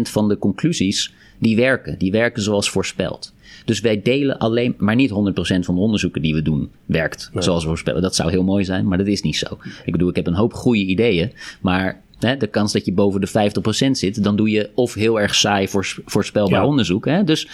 [0.08, 1.98] 90% van de conclusies die werken.
[1.98, 3.34] Die werken zoals voorspeld.
[3.66, 5.14] Dus wij delen alleen, maar niet 100%
[5.60, 8.02] van de onderzoeken die we doen werkt zoals we voorspellen.
[8.02, 9.58] Dat zou heel mooi zijn, maar dat is niet zo.
[9.86, 11.32] Ik bedoel, ik heb een hoop goede ideeën,
[11.62, 13.52] maar hè, de kans dat je boven de
[13.88, 15.68] 50% zit, dan doe je of heel erg saai
[16.06, 17.06] voorspelbaar onderzoek.
[17.06, 17.24] Hè?
[17.24, 17.48] Dus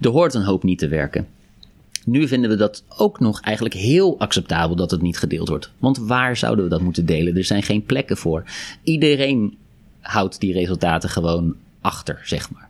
[0.00, 1.26] er hoort een hoop niet te werken.
[2.06, 5.70] Nu vinden we dat ook nog eigenlijk heel acceptabel dat het niet gedeeld wordt.
[5.78, 7.36] Want waar zouden we dat moeten delen?
[7.36, 8.44] Er zijn geen plekken voor.
[8.82, 9.56] Iedereen
[10.00, 12.68] houdt die resultaten gewoon achter, zeg maar.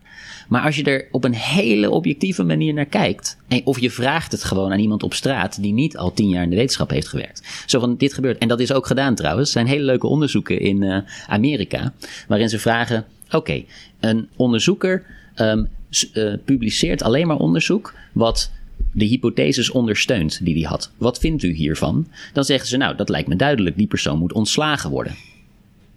[0.49, 4.44] Maar als je er op een hele objectieve manier naar kijkt, of je vraagt het
[4.44, 7.62] gewoon aan iemand op straat die niet al tien jaar in de wetenschap heeft gewerkt.
[7.66, 8.38] Zo van dit gebeurt.
[8.38, 9.46] En dat is ook gedaan trouwens.
[9.46, 11.92] Er zijn hele leuke onderzoeken in uh, Amerika,
[12.29, 13.64] waarin ze vragen: oké,
[14.01, 15.05] een onderzoeker
[15.37, 15.68] um,
[16.14, 18.51] uh, publiceert alleen maar onderzoek wat
[18.97, 20.91] de hypotheses ondersteunt die hij had.
[20.97, 22.07] Wat vindt u hiervan?
[22.33, 25.15] Dan zeggen ze, nou, dat lijkt me duidelijk, die persoon moet ontslagen worden.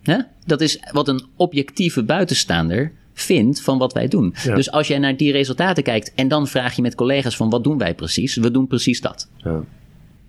[0.01, 0.17] Hè?
[0.45, 4.33] Dat is wat een objectieve buitenstaander vindt van wat wij doen.
[4.43, 7.63] Dus als jij naar die resultaten kijkt en dan vraag je met collega's van wat
[7.63, 8.35] doen wij precies?
[8.35, 9.29] We doen precies dat.
[9.37, 9.63] Ja.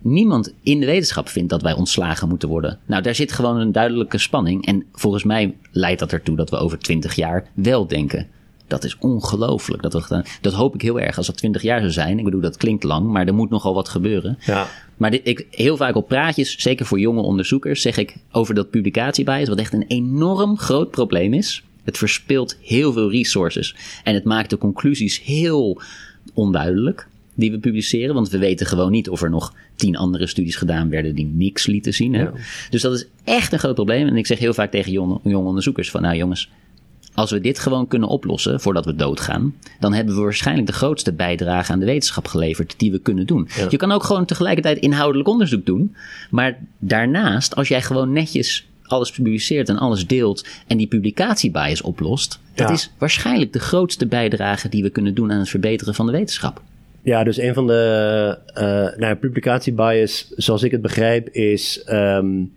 [0.01, 2.79] Niemand in de wetenschap vindt dat wij ontslagen moeten worden.
[2.85, 4.65] Nou, daar zit gewoon een duidelijke spanning.
[4.65, 8.27] En volgens mij leidt dat ertoe dat we over twintig jaar wel denken.
[8.71, 9.81] Dat is ongelooflijk.
[9.81, 12.17] Dat, we, dat hoop ik heel erg als dat 20 jaar zou zijn.
[12.17, 14.37] Ik bedoel, dat klinkt lang, maar er moet nogal wat gebeuren.
[14.45, 14.67] Ja.
[14.97, 18.69] Maar dit, ik, heel vaak op praatjes, zeker voor jonge onderzoekers, zeg ik over dat
[18.69, 21.63] publicatiebias, wat echt een enorm groot probleem is.
[21.83, 25.81] Het verspilt heel veel resources en het maakt de conclusies heel
[26.33, 28.15] onduidelijk die we publiceren.
[28.15, 31.65] Want we weten gewoon niet of er nog tien andere studies gedaan werden die niks
[31.65, 32.13] lieten zien.
[32.13, 32.27] Hè?
[32.69, 34.07] Dus dat is echt een groot probleem.
[34.07, 36.49] En ik zeg heel vaak tegen jonge, jonge onderzoekers van nou jongens,
[37.13, 41.13] als we dit gewoon kunnen oplossen voordat we doodgaan, dan hebben we waarschijnlijk de grootste
[41.13, 43.47] bijdrage aan de wetenschap geleverd die we kunnen doen.
[43.69, 45.95] Je kan ook gewoon tegelijkertijd inhoudelijk onderzoek doen,
[46.29, 52.39] maar daarnaast, als jij gewoon netjes alles publiceert en alles deelt en die publicatiebias oplost,
[52.55, 56.11] dat is waarschijnlijk de grootste bijdrage die we kunnen doen aan het verbeteren van de
[56.11, 56.61] wetenschap.
[57.03, 62.51] Ja, dus een van de uh, nou, publicatiebias, zoals ik het begrijp, is um,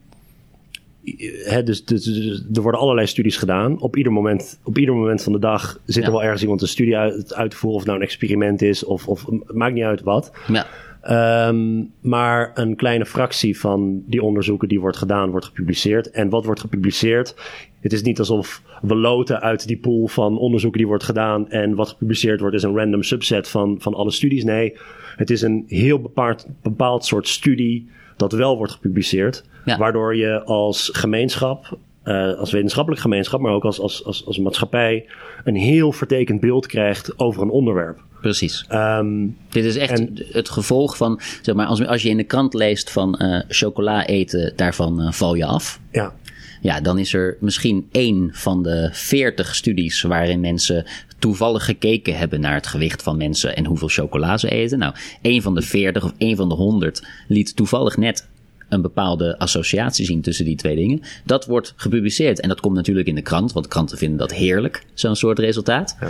[1.64, 3.80] dus, dus, dus, er worden allerlei studies gedaan.
[3.80, 6.68] Op ieder moment, op ieder moment van de dag zit er wel ergens iemand een
[6.68, 7.78] studie uit, uit te voeren.
[7.78, 10.32] Of het nou een experiment is of, of maakt niet uit wat.
[10.46, 10.66] Ja.
[11.48, 16.10] Um, maar een kleine fractie van die onderzoeken die wordt gedaan, wordt gepubliceerd.
[16.10, 17.34] En wat wordt gepubliceerd?
[17.80, 21.50] Het is niet alsof we loten uit die pool van onderzoeken die wordt gedaan.
[21.50, 24.44] En wat gepubliceerd wordt is een random subset van, van alle studies.
[24.44, 24.76] Nee,
[25.16, 29.44] het is een heel bepaald, bepaald soort studie dat wel wordt gepubliceerd.
[29.64, 35.06] Waardoor je als gemeenschap, uh, als wetenschappelijk gemeenschap, maar ook als, als, als, als maatschappij,
[35.44, 38.02] een heel vertekend beeld krijgt over een onderwerp.
[38.20, 38.66] Precies.
[38.72, 42.54] Um, Dit is echt het gevolg van, zeg maar, als, als je in de krant
[42.54, 45.80] leest van uh, chocola eten, daarvan uh, val je af.
[45.90, 46.14] Ja.
[46.60, 50.86] Ja, dan is er misschien één van de veertig studies waarin mensen
[51.24, 54.78] toevallig gekeken hebben naar het gewicht van mensen en hoeveel chocola ze eten.
[54.78, 58.28] Nou, één van de veertig of één van de honderd liet toevallig net
[58.68, 61.00] een bepaalde associatie zien tussen die twee dingen.
[61.24, 64.86] Dat wordt gepubliceerd en dat komt natuurlijk in de krant, want kranten vinden dat heerlijk,
[64.94, 65.96] zo'n soort resultaat.
[66.00, 66.08] Ja.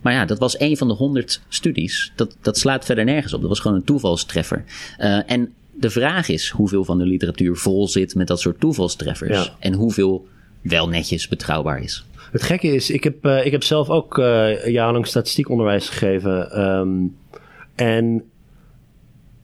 [0.00, 2.12] Maar ja, dat was een van de honderd studies.
[2.16, 3.40] Dat, dat slaat verder nergens op.
[3.40, 4.64] Dat was gewoon een toevalstreffer.
[4.98, 9.52] Uh, en de vraag is hoeveel van de literatuur vol zit met dat soort toevalstreffers.
[9.58, 10.26] En hoeveel
[10.60, 12.04] wel netjes betrouwbaar is.
[12.32, 16.60] Het gekke is, ik heb, uh, ik heb zelf ook uh, jarenlang statistiekonderwijs gegeven.
[16.60, 17.16] Um,
[17.74, 18.24] en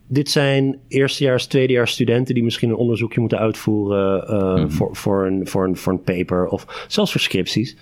[0.07, 4.71] dit zijn eerstejaars, tweedejaars studenten die misschien een onderzoekje moeten uitvoeren uh, mm -hmm.
[4.71, 7.77] voor, voor, een, voor, een, voor een paper of zelfs voor scripties.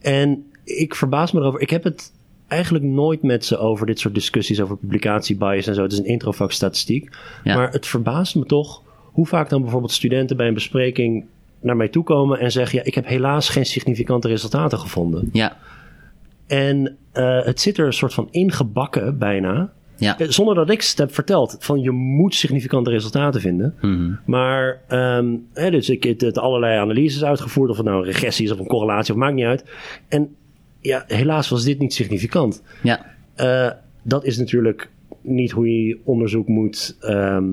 [0.00, 1.60] En ik verbaas me erover.
[1.60, 2.12] Ik heb het
[2.48, 5.82] eigenlijk nooit met ze over dit soort discussies over publicatiebias en zo.
[5.82, 7.16] Het is een introvak statistiek.
[7.44, 7.56] Ja.
[7.56, 11.24] Maar het verbaast me toch hoe vaak dan bijvoorbeeld studenten bij een bespreking
[11.60, 15.28] naar mij toe komen en zeggen: Ja, ik heb helaas geen significante resultaten gevonden.
[15.32, 15.56] Ja,
[16.46, 19.72] En eh, het zit er een soort van ingebakken bijna.
[19.96, 20.18] ja.
[20.18, 21.56] Eh, Zonder dat ik het heb verteld.
[21.60, 23.74] Van je moet significante resultaten vinden.
[23.80, 24.10] Mhm.
[24.24, 27.70] Maar ehm, hè, dus ik heb het allerlei analyses uitgevoerd.
[27.70, 29.64] Of het nou een regressie is of een correlatie, of maakt niet uit.
[30.08, 30.34] En
[30.80, 32.62] ja, helaas was dit niet significant.
[32.82, 33.14] ja.
[33.34, 33.70] Eh,
[34.02, 34.90] dat is natuurlijk
[35.20, 37.46] niet hoe je onderzoek moet, ehm,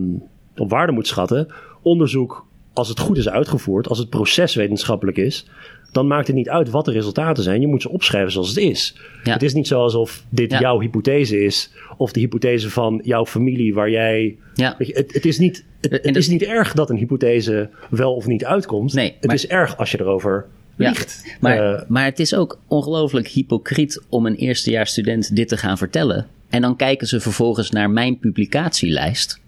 [0.58, 1.48] op waarde moet schatten.
[1.82, 5.46] Onderzoek, als het goed is uitgevoerd, als het proces wetenschappelijk is,
[5.92, 7.62] dan maakt het niet uit wat de resultaten zijn.
[7.62, 8.96] Je moet ze opschrijven zoals het is.
[9.24, 9.34] Ja.
[9.34, 10.60] Het is niet zo alsof dit Ja.
[10.60, 14.36] jouw hypothese is, of de hypothese van jouw familie waar jij.
[14.56, 14.76] Ja.
[14.78, 16.98] Weet je, het, het is niet, het, En het dat- is niet erg dat een
[16.98, 18.94] hypothese wel of niet uitkomt.
[18.94, 21.38] Nee, het maar- is erg als je erover liegt.
[21.40, 26.28] Maar, Eh, maar het is ook ongelooflijk hypocriet om een eerstejaarsstudent dit te gaan vertellen.
[26.50, 29.42] En dan kijken ze vervolgens naar mijn publicatielijst.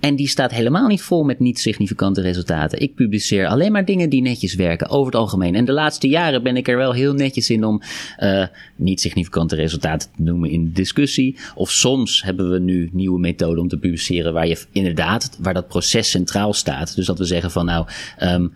[0.00, 2.80] En die staat helemaal niet vol met niet significante resultaten.
[2.80, 5.54] Ik publiceer alleen maar dingen die netjes werken, over het algemeen.
[5.54, 7.82] En de laatste jaren ben ik er wel heel netjes in om
[8.16, 11.36] eh, niet significante resultaten te noemen in discussie.
[11.54, 15.68] Of soms hebben we nu nieuwe methoden om te publiceren waar je inderdaad, waar dat
[15.68, 16.96] proces centraal staat.
[16.96, 17.86] Dus dat we zeggen van nou,
[18.18, 18.46] ehm,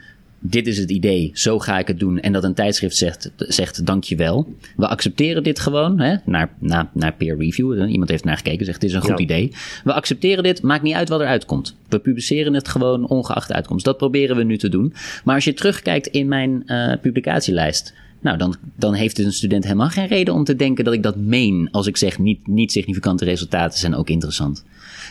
[0.47, 2.21] dit is het idee, zo ga ik het doen.
[2.21, 4.55] En dat een tijdschrift zegt, zegt dankjewel.
[4.77, 7.89] We accepteren dit gewoon, hè, naar, naar, naar peer review.
[7.91, 9.25] Iemand heeft naar gekeken, zegt dit is een goed Ja.
[9.25, 9.53] idee.
[9.85, 11.77] We accepteren dit, maakt niet uit wat eruit komt.
[11.89, 13.85] We publiceren het gewoon ongeacht de uitkomst.
[13.85, 14.95] Dat proberen we nu te doen.
[15.25, 17.95] Maar als je terugkijkt in mijn eh, publicatielijst...
[18.25, 21.17] Nou, dan, dan heeft een student helemaal geen reden om te denken dat ik dat
[21.17, 21.69] meen.
[21.71, 24.65] Als ik zeg niet, niet significante resultaten zijn ook interessant.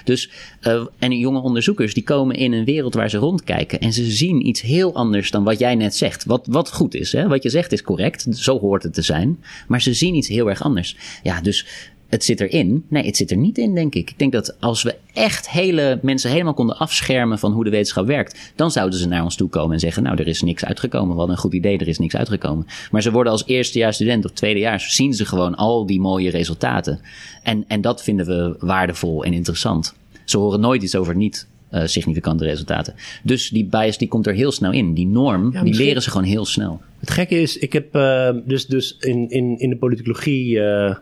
[0.04, 0.30] Dus,
[0.62, 3.80] eh, en jonge onderzoekers die komen in een wereld waar ze rondkijken.
[3.80, 6.26] En ze zien iets heel anders dan wat jij net zegt.
[6.26, 7.28] Wat, wat goed is, hè?
[7.28, 8.26] wat je zegt is correct.
[8.30, 9.44] Zo hoort het te zijn.
[9.68, 10.96] Maar ze zien iets heel erg anders.
[11.24, 11.66] Ja, dus
[12.14, 12.86] het zit erin.
[12.88, 14.10] Nee, het zit er niet in, denk ik.
[14.10, 18.08] Ik denk dat als we echt hele mensen helemaal konden afschermen van hoe de wetenschap
[18.08, 21.16] werkt, dan zouden ze naar ons toe komen en zeggen: Nou, er is niks uitgekomen.
[21.16, 22.66] Wat een goed idee, er is niks uitgekomen.
[22.92, 27.00] Maar ze worden als eerstejaars student of tweedejaars, zien ze gewoon al die mooie resultaten.
[27.44, 29.94] En, en dat vinden we waardevol en interessant.
[30.26, 31.48] Ze horen nooit iets over niet.
[31.70, 32.94] eh, significante resultaten.
[33.24, 34.94] Dus die bias die komt er heel snel in.
[34.94, 36.82] Die norm, die leren ze gewoon heel snel.
[37.00, 40.96] Het gekke is, ik heb eh, dus, dus in, in, in de politicologie eh,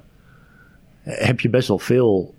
[1.04, 2.34] heb je best wel veel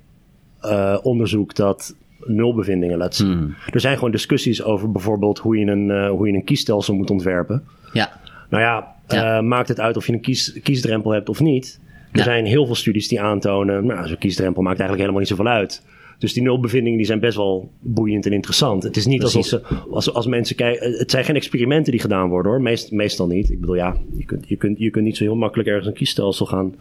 [0.60, 1.94] eh, onderzoek dat
[2.24, 3.32] nulbevindingen laat zien.
[3.32, 3.54] Hmm.
[3.72, 7.10] Er zijn gewoon discussies over bijvoorbeeld hoe je een, eh, hoe je een kiesstelsel moet
[7.10, 7.64] ontwerpen.
[7.92, 8.20] Ja,
[8.50, 9.36] Nou ja, Ja.
[9.36, 11.80] eh, maakt het uit of je een kies, kiesdrempel hebt of niet.
[12.12, 12.24] Er Ja.
[12.24, 15.82] zijn heel veel studies die aantonen, nou, zo'n kiesdrempel maakt eigenlijk helemaal niet zoveel uit.
[16.18, 18.82] Dus die nulbevindingen die zijn best wel boeiend en interessant.
[18.82, 19.36] Het is niet Precies.
[19.54, 22.90] alsof ze, als, als mensen kijken, het zijn geen experimenten die gedaan worden hoor, Meest,
[22.90, 23.50] meestal niet.
[23.50, 25.92] Ik bedoel ja, je kunt, je, kunt, je kunt niet zo heel makkelijk ergens een
[25.94, 26.74] kiesstelsel gaan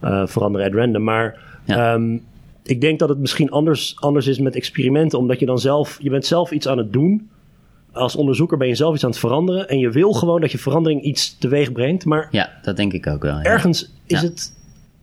[0.00, 1.04] eh, veranderen at random.
[1.04, 1.38] Maar.
[1.64, 1.94] Ja.
[1.94, 2.18] ehm,
[2.62, 6.10] ik denk dat het misschien anders, anders is met experimenten, omdat je dan zelf, je
[6.10, 7.28] bent zelf iets aan het doen.
[7.92, 9.68] Als onderzoeker ben je zelf iets aan het veranderen.
[9.68, 12.04] En je wil gewoon dat je verandering iets teweeg brengt.
[12.04, 13.34] Maar ja, dat denk ik ook wel.
[13.36, 13.42] ja.
[13.42, 14.26] ergens is, Ja.
[14.26, 14.54] het,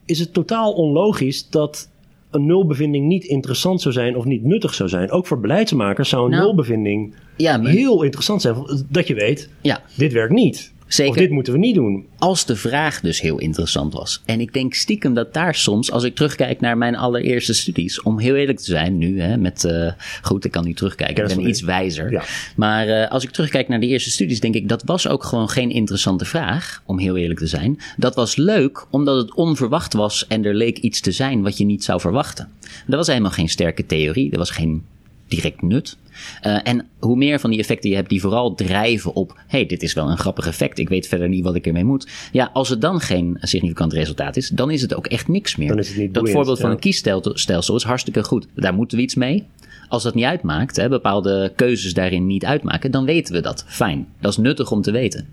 [0.05, 1.89] is het totaal onlogisch dat
[2.36, 5.12] een nulbevinding niet interessant zou zijn of niet nuttig zou zijn.
[5.12, 8.56] Ook voor beleidsmakers zou een Nou, nulbevinding Ja, maar- heel interessant zijn.
[8.89, 10.74] Dat je weet, ja, dit werkt niet.
[10.88, 11.12] Zeker.
[11.12, 12.06] Of dit moeten we niet doen.
[12.17, 14.21] als de vraag dus heel interessant was.
[14.26, 18.19] En ik denk stiekem dat daar soms, als ik terugkijk naar mijn allereerste studies, om
[18.19, 21.48] heel eerlijk te zijn nu, hè, met, eh, goed, ik kan nu terugkijken, ik ben
[21.48, 22.12] iets wijzer.
[22.12, 22.24] Ja.
[22.56, 25.50] Maar eh, als ik terugkijk naar die eerste studies, denk ik, dat was ook gewoon
[25.50, 27.80] geen interessante vraag, om heel eerlijk te zijn.
[27.98, 31.65] Dat was leuk, omdat het onverwacht was en er leek iets te zijn wat je
[31.65, 32.50] niet zou verwachten.
[32.88, 34.84] Er was helemaal geen sterke theorie, er was geen
[35.28, 35.98] direct nut.
[36.41, 39.39] Eh, en hoe meer van die effecten je hebt die vooral drijven op...
[39.47, 42.08] hey, dit is wel een grappig effect, ik weet verder niet wat ik ermee moet.
[42.32, 45.67] Ja, als het dan geen significant resultaat is, dan is het ook echt niks meer.
[45.67, 48.47] Dan is het niet dat boeiend, voorbeeld van een kiesstelsel is hartstikke goed.
[48.56, 49.45] Daar moeten we iets mee.
[49.88, 53.65] Als dat niet uitmaakt, hè, bepaalde keuzes daarin niet uitmaken, dan weten we dat.
[53.67, 54.08] Fijn.
[54.19, 55.28] Dat is nuttig om te weten.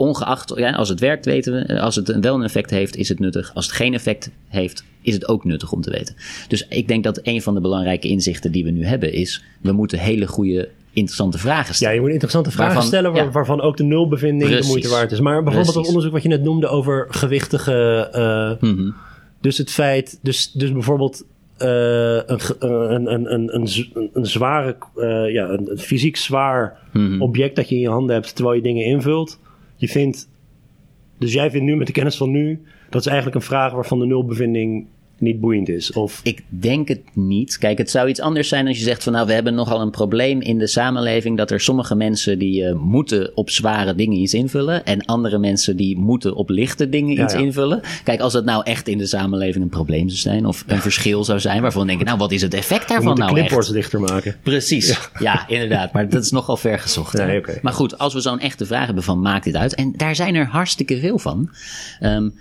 [0.00, 3.18] Ongeacht, ja, als het werkt weten we, als het wel een effect heeft, is het
[3.18, 3.50] nuttig.
[3.54, 6.14] Als het geen effect heeft, is het ook nuttig om te weten.
[6.48, 9.72] Dus ik denk dat een van de belangrijke inzichten die we nu hebben is, we
[9.72, 11.94] moeten hele goede, interessante vragen Ja, stellen.
[11.94, 13.30] je moet interessante vragen Waarvan- stellen waar- ja.
[13.30, 15.20] waarvan ook de nulbevinding de moeite waard is.
[15.20, 18.08] Maar bijvoorbeeld het onderzoek wat je net noemde over gewichtige...
[18.12, 18.90] eh, Mhm.
[19.40, 21.24] Dus het feit, dus, dus bijvoorbeeld
[21.56, 21.68] eh,
[22.26, 23.68] een, een, een, een,
[24.12, 27.20] een, zware, eh, ja, een, een fysiek zwaar Mhm.
[27.22, 29.38] object dat je in je handen hebt terwijl je dingen invult.
[29.80, 30.28] Je vindt,
[31.18, 33.98] dus jij vindt nu met de kennis van nu, dat is eigenlijk een vraag waarvan
[33.98, 34.86] de nulbevinding
[35.20, 35.92] niet boeiend is?
[35.92, 36.20] Of...
[36.22, 37.58] Ik denk het niet.
[37.58, 39.90] Kijk, het zou iets anders zijn als je zegt van nou, we hebben nogal een
[39.90, 44.34] probleem in de samenleving dat er sommige mensen die uh, moeten op zware dingen iets
[44.34, 47.38] invullen en andere mensen die moeten op lichte dingen ja, iets ja.
[47.38, 47.80] invullen.
[48.04, 51.24] Kijk, als dat nou echt in de samenleving een probleem zou zijn of een verschil
[51.24, 53.72] zou zijn waarvan we denken, nou, wat is het effect daarvan nou de echt?
[53.72, 54.36] dichter maken.
[54.42, 54.98] Precies.
[55.18, 55.48] Ja.
[55.48, 55.92] inderdaad.
[55.92, 57.12] Maar dat is nogal ver gezocht.
[57.12, 57.58] Nee, okay.
[57.62, 59.74] Maar goed, als we zo'n echte vraag hebben van maakt dit uit?
[59.74, 61.50] En daar zijn er hartstikke veel van.
[62.02, 62.34] Um,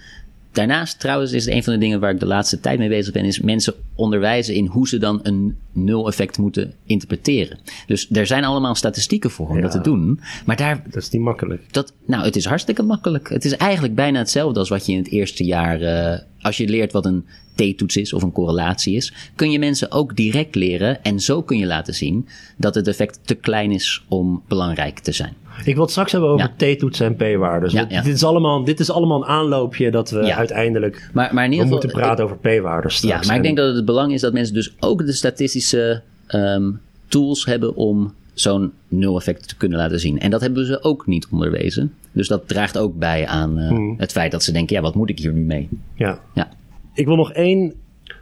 [0.52, 3.14] Daarnaast trouwens is het een van de dingen waar ik de laatste tijd mee bezig
[3.14, 7.60] ben, is mensen onderwijzen in hoe ze dan een nul-effect moeten interpreteren.
[7.86, 10.20] Dus er zijn allemaal statistieken voor om ja, dat te doen.
[10.46, 10.84] Maar daar.
[10.90, 11.74] Dat is niet makkelijk.
[11.74, 13.30] Dat, nou, het is hartstikke makkelijk.
[13.30, 15.82] Het is eigenlijk bijna hetzelfde als wat je in het eerste jaar.
[15.82, 19.92] Uh, als je leert wat een t-toets is of een correlatie is, kun je mensen
[19.92, 21.04] ook direct leren.
[21.04, 25.12] En zo kun je laten zien dat het effect te klein is om belangrijk te
[25.12, 25.34] zijn.
[25.66, 27.88] Ik wil het straks hebben over t-toetsen en p-waarden.
[27.90, 31.66] Dit, is allemaal, dit is allemaal een aanloopje dat we uiteindelijk maar, maar in ieder
[31.66, 33.22] geval, moeten praten over p-waarden straks.
[33.22, 36.80] Ja, maar ik denk dat het belang is dat mensen dus ook de statistische um,
[37.08, 40.20] tools hebben om zo'n nul-effect te kunnen laten zien.
[40.20, 41.94] En dat hebben ze ook niet onderwezen.
[42.12, 43.96] Dus dat draagt ook bij aan uh, hmm.
[43.98, 45.70] het feit dat ze denken, ja, wat moet ik hier nu mee?
[45.96, 46.20] Ja.
[46.34, 46.50] ja.
[46.94, 47.74] Ik wil nog één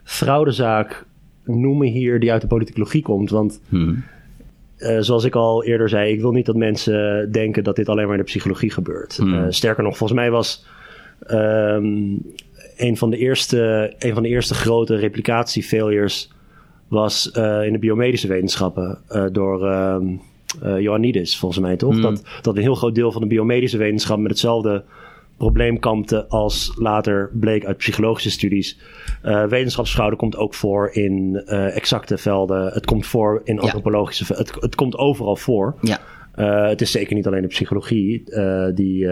[0.03, 1.05] fraudezaak
[1.43, 3.29] noemen hier die uit de politicologie komt.
[3.29, 4.03] Want hmm.
[4.79, 8.05] Uh, zoals ik al eerder zei, ik wil niet dat mensen denken dat dit alleen
[8.05, 9.17] maar in de psychologie gebeurt.
[9.17, 9.33] Hmm.
[9.33, 10.65] Uh, sterker nog, volgens mij was
[11.31, 12.21] um,
[12.77, 16.31] een, van de eerste, een van de eerste grote replicatiefailures
[16.87, 18.99] was uh, in de biomedische wetenschappen
[19.31, 20.21] door um,
[20.79, 21.93] Ioannidis, volgens mij toch?
[21.93, 22.01] Hmm.
[22.01, 24.83] Dat, dat een heel groot deel van de biomedische wetenschap met hetzelfde
[25.37, 28.79] probleem kampte als later bleek uit psychologische studies.
[29.23, 32.65] Uh, wetenschapsfraude komt ook voor in uh, exacte velden.
[32.73, 34.45] Het komt voor in antropologische velden.
[34.45, 35.75] Het, het komt overal voor.
[35.81, 35.99] Ja.
[36.35, 38.23] Uh, het is zeker niet alleen de psychologie
[38.73, 39.07] die.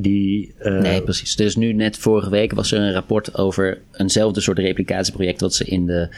[0.00, 1.36] Die nee, precies.
[1.36, 5.64] Dus nu net vorige week was er een rapport over eenzelfde soort replicatieproject wat ze
[5.64, 6.08] in, de,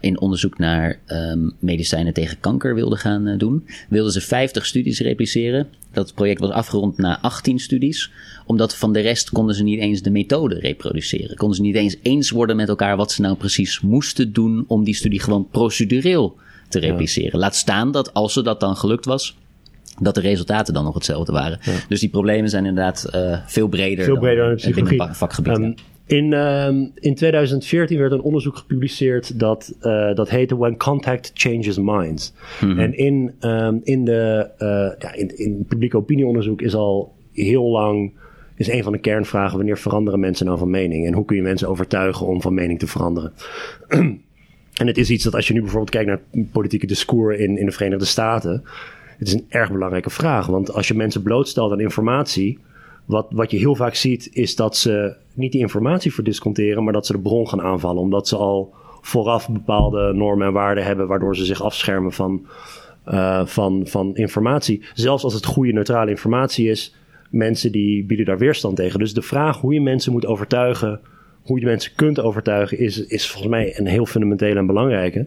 [0.00, 3.66] in onderzoek naar um, medicijnen tegen kanker wilden gaan doen.
[3.88, 5.68] Wilden ze 50 studies repliceren.
[5.92, 8.10] Dat project was afgerond na 18 studies.
[8.46, 11.36] Omdat van de rest konden ze niet eens de methode reproduceren.
[11.36, 14.84] Konden ze niet eens eens worden met elkaar wat ze nou precies moesten doen om
[14.84, 16.36] die studie gewoon procedureel
[16.68, 17.32] te repliceren.
[17.32, 17.38] Ja.
[17.38, 19.36] Laat staan dat als ze dat dan gelukt was,
[20.00, 21.58] dat de resultaten dan nog hetzelfde waren.
[21.62, 21.72] Ja.
[21.88, 25.56] Dus die problemen zijn inderdaad uh, veel breder, veel breder dan, dan het vakgebied.
[25.56, 25.74] Um,
[26.06, 31.78] in, um, in 2014 werd een onderzoek gepubliceerd dat, uh, dat heette When Contact Changes
[31.78, 32.32] Minds.
[32.60, 32.78] Mm-hmm.
[32.78, 38.12] En in, um, in, de, uh, ja, in, in publiek opinieonderzoek is al heel lang
[38.58, 41.42] is een van de kernvragen wanneer veranderen mensen nou van mening en hoe kun je
[41.42, 43.32] mensen overtuigen om van mening te veranderen.
[44.80, 47.58] en het is iets dat als je nu bijvoorbeeld kijkt naar het politieke discours in,
[47.58, 48.64] in de Verenigde Staten,
[49.18, 50.46] het is een erg belangrijke vraag.
[50.46, 52.58] Want als je mensen blootstelt aan informatie,
[53.04, 57.06] wat, wat je heel vaak ziet, is dat ze niet die informatie verdisconteren, maar dat
[57.06, 58.02] ze de bron gaan aanvallen.
[58.02, 62.46] Omdat ze al vooraf bepaalde normen en waarden hebben, waardoor ze zich afschermen van,
[63.08, 64.82] uh, van, van informatie.
[64.94, 66.94] Zelfs als het goede, neutrale informatie is,
[67.30, 68.98] mensen die bieden daar weerstand tegen.
[68.98, 71.00] Dus de vraag hoe je mensen moet overtuigen,
[71.42, 75.26] hoe je mensen kunt overtuigen, is, is volgens mij een heel fundamentele en belangrijke.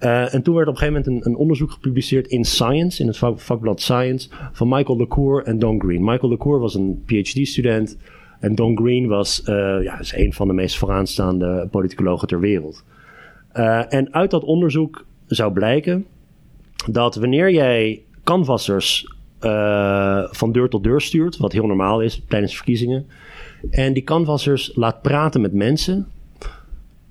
[0.00, 3.06] Uh, en toen werd op een gegeven moment een, een, onderzoek gepubliceerd in Science, in
[3.06, 6.04] het vak, vakblad Science, van Michael LeCour en Don Green.
[6.04, 7.96] Michael LeCour was een PhD-student
[8.40, 12.84] en Don Green was, uh, ja, is een van de meest vooraanstaande politicologen ter wereld.
[13.54, 16.06] Uh, en uit dat onderzoek zou blijken
[16.90, 19.16] dat wanneer jij canvassers
[20.30, 23.06] van deur tot deur stuurt, wat heel normaal is tijdens verkiezingen,
[23.70, 26.06] en die canvassers laat praten met mensen,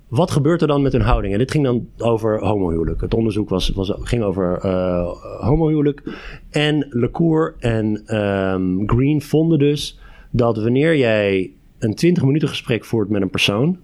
[0.08, 1.32] wat gebeurt er dan met hun houding?
[1.32, 3.00] En dit ging dan over homohuwelijk.
[3.00, 5.08] Het onderzoek was, was, ging over uh,
[5.40, 6.02] homohuwelijk.
[6.50, 9.98] En LeCour en um, Green vonden dus
[10.30, 13.78] dat wanneer jij een 20 minuten gesprek voert met een persoon,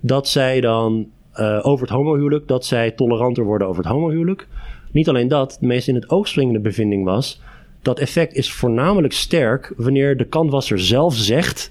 [0.00, 4.48] dat zij dan uh, over het homohuwelijk, dat zij toleranter worden over het homohuwelijk.
[4.92, 7.42] Niet alleen dat, de meest in het oog springende bevinding was,
[7.82, 11.70] dat effect is voornamelijk sterk wanneer de canvasser zelf zegt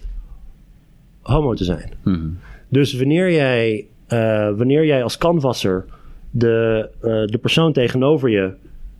[1.21, 1.91] homo te zijn.
[2.03, 2.37] Mm-hmm.
[2.67, 5.85] Dus wanneer jij, uh, wanneer jij als canvasser
[6.31, 8.53] de, uh, de persoon tegenover je,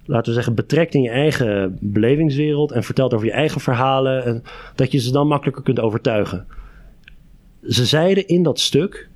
[0.06, 4.43] laten we zeggen, betrekt in je eigen belevingswereld en vertelt over je eigen verhalen, en
[4.75, 6.45] dat je ze dan makkelijker kunt overtuigen.
[7.67, 9.10] Ze zeiden in dat stuk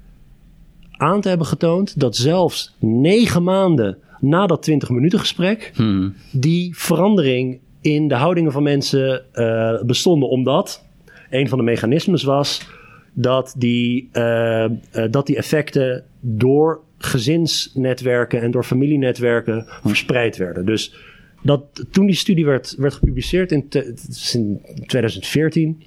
[0.92, 6.14] aan te hebben getoond dat zelfs negen maanden na dat 20 minuten gesprek, hmm.
[6.32, 10.86] die verandering in de houdingen van mensen uh, bestonden, omdat
[11.30, 12.68] een van de mechanismes was
[13.22, 14.24] dat die, uh,
[14.64, 14.68] uh,
[15.12, 20.66] dat die effecten door gezinsnetwerken en door familienetwerken verspreid werden.
[20.66, 20.96] Dus
[21.42, 23.96] dat, toen die studie werd, werd gepubliceerd in, te,
[24.34, 25.84] in 2014.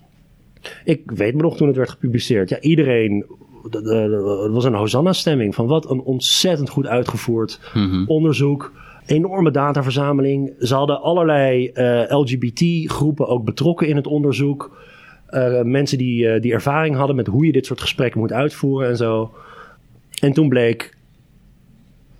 [0.84, 2.48] Ik weet me nog toen het werd gepubliceerd.
[2.48, 3.24] Ja, iedereen
[3.70, 7.60] het was een Hosanna-stemming van wat een ontzettend goed uitgevoerd
[8.06, 8.72] onderzoek.
[9.06, 10.52] Enorme dataverzameling.
[10.58, 11.70] Ze hadden allerlei
[12.08, 14.70] LGBT-groepen ook betrokken in het onderzoek.
[15.64, 19.34] Mensen die, die ervaring hadden met hoe je dit soort gesprekken moet uitvoeren en zo.
[20.20, 20.96] En toen bleek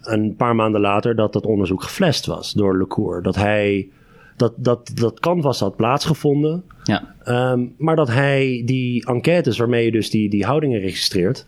[0.02, 3.22] een paar maanden later dat dat onderzoek geflasht was door LeCour.
[3.22, 3.88] Dat hij
[4.36, 6.64] dat, dat, dat canvas had plaatsgevonden.
[6.82, 7.14] Ja.
[7.24, 11.46] Ehm, maar dat hij die enquêtes waarmee je dus die, die houdingen registreert,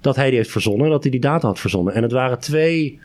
[0.00, 1.94] dat hij die heeft verzonnen, dat hij die data had verzonnen.
[1.94, 3.00] En het waren twee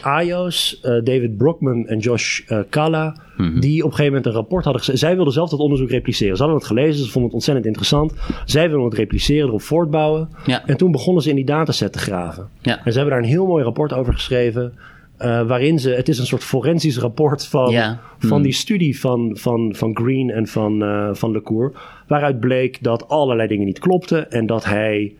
[0.00, 3.60] AIO's, uh, eh, David Brockman en Josh uh, Kalla, mhm.
[3.60, 4.98] die op een gegeven moment een rapport hadden gezet.
[4.98, 6.36] Zij wilden zelf dat onderzoek repliceren.
[6.36, 8.12] Ze hadden het gelezen, ze vonden het ontzettend interessant.
[8.44, 10.28] Zij wilden het repliceren, erop voortbouwen.
[10.46, 10.66] Ja.
[10.66, 12.48] En toen begonnen ze in die dataset te graven.
[12.60, 12.84] Ja.
[12.84, 14.72] En ze hebben daar een heel mooi rapport over geschreven.
[15.18, 18.00] Uh, waarin ze, het is een soort forensisch rapport van, ja.
[18.18, 18.42] van hmm.
[18.42, 21.72] die studie van, van, van Green en van, van LeCour.
[22.06, 25.12] Waaruit bleek dat allerlei dingen niet klopten en dat hij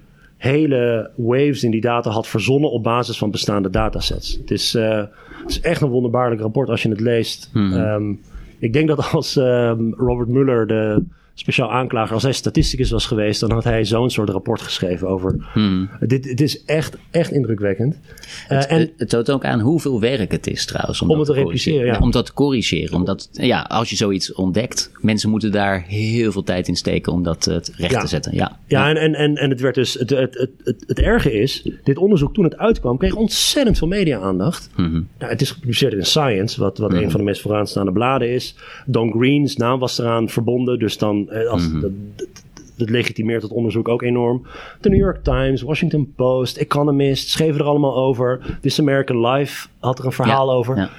[0.42, 4.36] hele waves in die data had verzonnen op basis van bestaande datasets.
[4.40, 4.96] Het is, uh,
[5.42, 7.50] het is echt een wonderbaarlijk rapport als je het leest.
[7.52, 7.72] Hmm.
[7.72, 8.20] Um,
[8.58, 11.04] ik denk dat als um, Robert Mueller de
[11.34, 15.50] speciaal aanklager, als hij statisticus was geweest, dan had hij zo'n soort rapport geschreven over.
[15.52, 15.90] Hmm.
[16.00, 17.98] Dit, het is echt, echt indrukwekkend.
[18.46, 21.02] Het, uh, en, het toont ook aan hoeveel werk het is trouwens.
[21.02, 21.98] Om, om het te repliceren, ja.
[21.98, 22.94] Om dat te corrigeren.
[22.94, 27.22] Omdat, ja, als je zoiets ontdekt, mensen moeten daar heel veel tijd in steken om
[27.22, 28.00] dat uh, recht ja.
[28.00, 28.34] te zetten.
[28.34, 28.94] Ja, ja, ja.
[28.94, 29.94] En, en, en het werd dus.
[29.94, 33.88] Het, het, het, het, het erge is, dit onderzoek toen het uitkwam, kreeg ontzettend veel
[33.88, 34.70] media-aandacht.
[34.74, 35.08] -hmm.
[35.18, 37.02] nou, het is gepubliceerd in Science, wat, wat -hmm.
[37.02, 38.54] een van de meest vooraanstaande bladen is.
[38.86, 41.21] Don Green's naam was eraan verbonden, dus dan.
[41.30, 41.80] Als, Mhm.
[41.80, 42.28] dat, dat,
[42.76, 44.46] dat legitimeert het onderzoek ook enorm.
[44.80, 48.58] De New York Times, Washington Post, Economist schreven er allemaal over.
[48.60, 50.76] This American Life had er een verhaal ja, over.
[50.76, 50.90] Ja.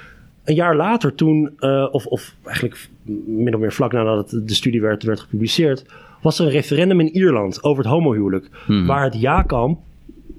[0.44, 2.90] Een jaar later, toen, uh, of, of eigenlijk
[3.26, 5.86] min of meer vlak nadat het, de studie werd, werd gepubliceerd,
[6.22, 8.50] was er een referendum in Ierland over het homohuwelijk.
[8.68, 8.86] Mhm.
[8.86, 9.80] Waar het ja-kamp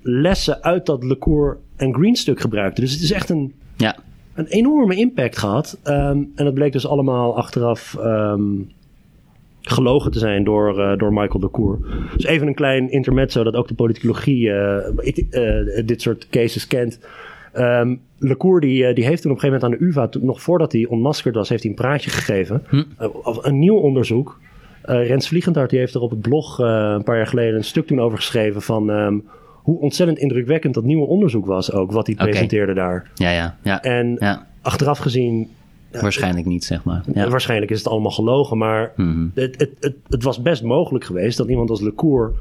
[0.02, 2.80] lessen uit dat LeCour en Green stuk gebruikte.
[2.80, 3.96] Dus het is echt een, ja.
[4.34, 5.78] een enorme impact gehad.
[5.84, 8.70] Um, en dat bleek dus allemaal achteraf um,
[9.64, 11.78] gelogen te zijn door, uh, door Michael de Cour.
[12.16, 14.76] Dus even een klein intermezzo dat ook de politicologie uh,
[15.30, 16.98] uh, dit soort cases kent.
[17.56, 20.42] Um, Lecour die, die heeft toen op een gegeven moment aan de UvA, toen, nog
[20.42, 22.62] voordat hij onmaskerd was, heeft hij een praatje gegeven.
[22.68, 22.82] Hm.
[23.42, 24.40] een nieuw onderzoek.
[24.82, 28.00] Rens Vliegendhart die heeft er op het blog een paar jaar geleden een stuk toen
[28.00, 29.24] over geschreven van um,
[29.64, 32.28] hoe ontzettend indrukwekkend dat nieuwe onderzoek was ook, wat hij okay.
[32.28, 33.10] presenteerde daar.
[33.14, 33.82] Ja, ja, ja.
[33.82, 34.46] En ja.
[34.62, 35.48] achteraf gezien
[36.00, 37.04] Waarschijnlijk niet, zeg maar.
[37.14, 37.28] Ja.
[37.28, 39.30] Waarschijnlijk is het allemaal gelogen, maar mm -hmm.
[39.34, 42.32] het, het, het, het, was best mogelijk geweest dat iemand als LeCour.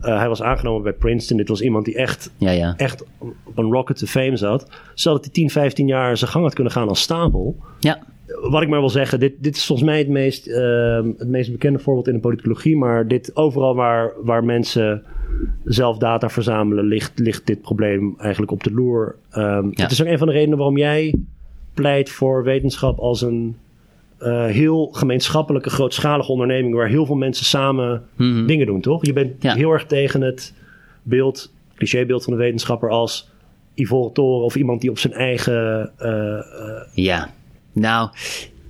[0.00, 1.36] Uh, hij was aangenomen bij Princeton.
[1.36, 2.74] Dit was iemand die echt, ja, ja.
[2.76, 4.70] echt op een rocket to fame zat.
[4.94, 7.56] Zodat hij 10, 15 jaar zijn gang had kunnen gaan als stapel.
[7.78, 7.98] Ja.
[8.40, 11.50] Wat ik maar wil zeggen, dit, dit is volgens mij het meest, uh, het meest
[11.50, 12.76] bekende voorbeeld in de politicologie.
[12.76, 15.02] Maar dit, overal waar, waar mensen
[15.64, 19.16] zelf data verzamelen, ligt, ligt dit probleem eigenlijk op de loer.
[19.36, 19.82] Um, ja.
[19.82, 21.14] Het is ook een van de redenen waarom jij
[21.74, 23.56] pleit voor wetenschap als een
[24.20, 28.46] uh, heel gemeenschappelijke, grootschalige onderneming waar heel veel mensen samen mm -hmm.
[28.46, 29.06] dingen doen, toch?
[29.06, 29.54] Je bent ja.
[29.54, 30.54] heel erg tegen het
[31.02, 33.28] beeld, clichébeeld van de wetenschapper als
[33.74, 35.92] Ivoren Toren of iemand die op zijn eigen.
[36.00, 37.30] Uh, uh, ja,
[37.72, 38.10] nou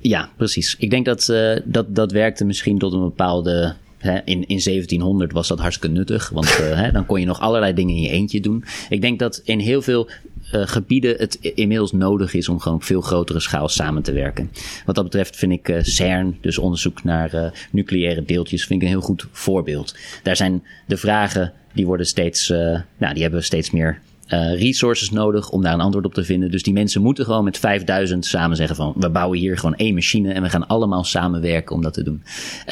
[0.01, 0.76] ja, precies.
[0.78, 1.32] Ik denk dat,
[1.64, 6.59] dat dat werkte misschien tot een bepaalde in, in 1700 was dat hartstikke nuttig, want
[6.61, 8.64] uh, dan kon je nog allerlei dingen in je eentje doen.
[8.88, 10.09] Ik denk dat in heel veel
[10.55, 14.51] uh, gebieden het inmiddels nodig is om gewoon op veel grotere schaal samen te werken.
[14.86, 18.94] Wat dat betreft vind ik uh, CERN, dus onderzoek naar nucleaire deeltjes, vind ik een
[18.94, 19.96] heel goed voorbeeld.
[20.22, 22.48] Daar zijn de vragen, die worden steeds,
[22.96, 24.01] nou, die hebben steeds meer
[24.32, 26.50] uh, resources nodig om daar een antwoord op te vinden.
[26.50, 29.94] Dus die mensen moeten gewoon met 5000 samen zeggen van we bouwen hier gewoon één
[29.94, 32.22] machine en we gaan allemaal samenwerken om dat te doen.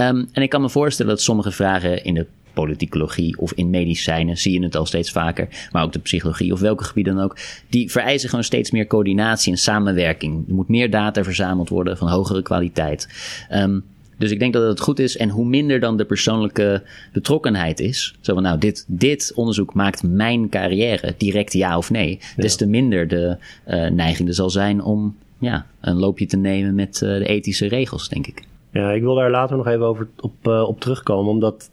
[0.01, 4.37] Um, en ik kan me voorstellen dat sommige vragen in de politicologie of in medicijnen
[4.37, 7.37] zie je het al steeds vaker, maar ook de psychologie of welke gebieden dan ook,
[7.69, 10.49] die vereisen gewoon steeds meer coördinatie en samenwerking.
[10.49, 13.09] Er moet meer data verzameld worden van hogere kwaliteit.
[13.53, 13.85] Um,
[14.19, 15.17] dus ik denk dat het goed is.
[15.17, 18.15] En hoe minder dan de persoonlijke betrokkenheid is.
[18.21, 22.19] Zo van, nou, dit, dit onderzoek maakt mijn carrière direct ja of nee.
[22.21, 22.43] Ja.
[22.43, 23.37] Des te minder de
[23.69, 27.67] uh, neiging er zal zijn om ja, een loopje te nemen met uh, de ethische
[27.67, 28.43] regels, denk ik.
[28.73, 31.33] Ja, ik wil daar later nog even over op, uh, op terugkomen.
[31.33, 31.71] Omdat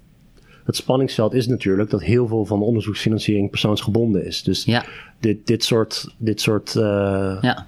[0.65, 4.43] het spanningsveld is natuurlijk dat heel veel van de onderzoeksfinanciering persoonsgebonden is.
[4.43, 4.85] Dus ja.
[5.19, 6.15] dit, dit soort.
[6.17, 7.67] Dit soort ja.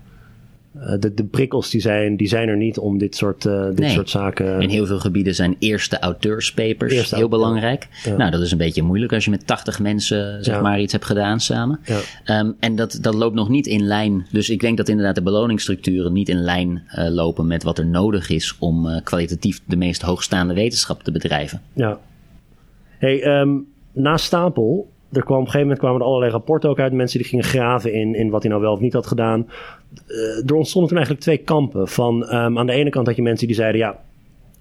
[1.00, 3.90] De, de, prikkels die zijn, die zijn er niet om dit soort, uh, dit nee.
[3.90, 4.62] soort zaken.
[4.62, 7.88] In heel veel gebieden zijn eerste auteurspapers eerste heel belangrijk.
[8.04, 8.16] Ja.
[8.16, 10.62] Nou, dat is een beetje moeilijk als je met 80 mensen zeg Ja.
[10.62, 11.80] maar iets hebt gedaan samen.
[12.26, 14.26] Um, en dat, dat loopt nog niet in lijn.
[14.32, 17.86] Dus ik denk dat inderdaad de beloningsstructuren niet in lijn uh, lopen met wat er
[17.86, 21.62] nodig is om uh, kwalitatief de meest hoogstaande wetenschap te bedrijven.
[21.74, 22.00] Ja.
[22.98, 26.80] Hey, um, na Stapel er kwam op een gegeven moment kwamen er allerlei rapporten ook
[26.80, 26.94] uit.
[26.94, 29.48] Mensen die gingen graven in, in wat hij nou wel of niet had gedaan.
[30.08, 31.88] Uh, er ontstonden toen eigenlijk twee kampen.
[31.88, 33.82] Van, um, aan de ene kant had je mensen die zeiden...
[33.82, 34.00] ja,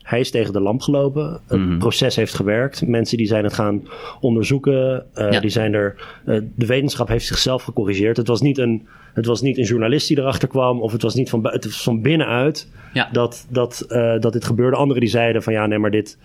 [0.07, 1.41] hij is tegen de lamp gelopen.
[1.47, 1.79] Het mm -hmm.
[1.79, 2.87] proces heeft gewerkt.
[2.87, 3.89] Mensen die zijn het gaan
[4.21, 5.07] onderzoeken.
[5.15, 5.41] Uh, ja.
[5.41, 5.95] Die zijn er.
[6.27, 8.17] Uh, de wetenschap heeft zichzelf gecorrigeerd.
[8.17, 8.87] Het was niet een.
[9.15, 10.81] Het was niet een journalist die erachter kwam.
[10.81, 13.09] Of het was niet van, het was van binnenuit ja.
[13.13, 14.77] dat, dat, uh, dat dit gebeurde.
[14.77, 16.19] Anderen die zeiden van ja, nee, maar dit.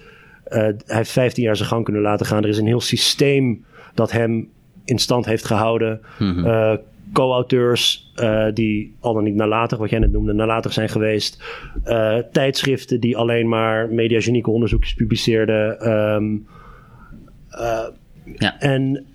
[0.44, 2.44] hij heeft 15 jaar zijn gang kunnen laten gaan.
[2.44, 4.50] Er is een heel systeem dat hem
[4.84, 6.02] in stand heeft gehouden.
[6.20, 6.80] Mm -hmm
[7.14, 11.44] co-auteurs uh, die al dan niet nalatig, wat jij net noemde, nalatig zijn geweest.
[11.86, 15.90] Uh, tijdschriften die alleen maar mediagenieke onderzoekjes publiceerden.
[15.92, 16.48] Um,
[17.52, 17.88] uh,
[18.38, 18.60] ja.
[18.60, 19.06] En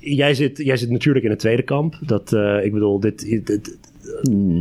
[0.00, 1.98] jij zit, jij zit natuurlijk in het tweede kamp.
[2.00, 2.32] Dat,
[2.62, 3.78] ik bedoel, dit, dit, dit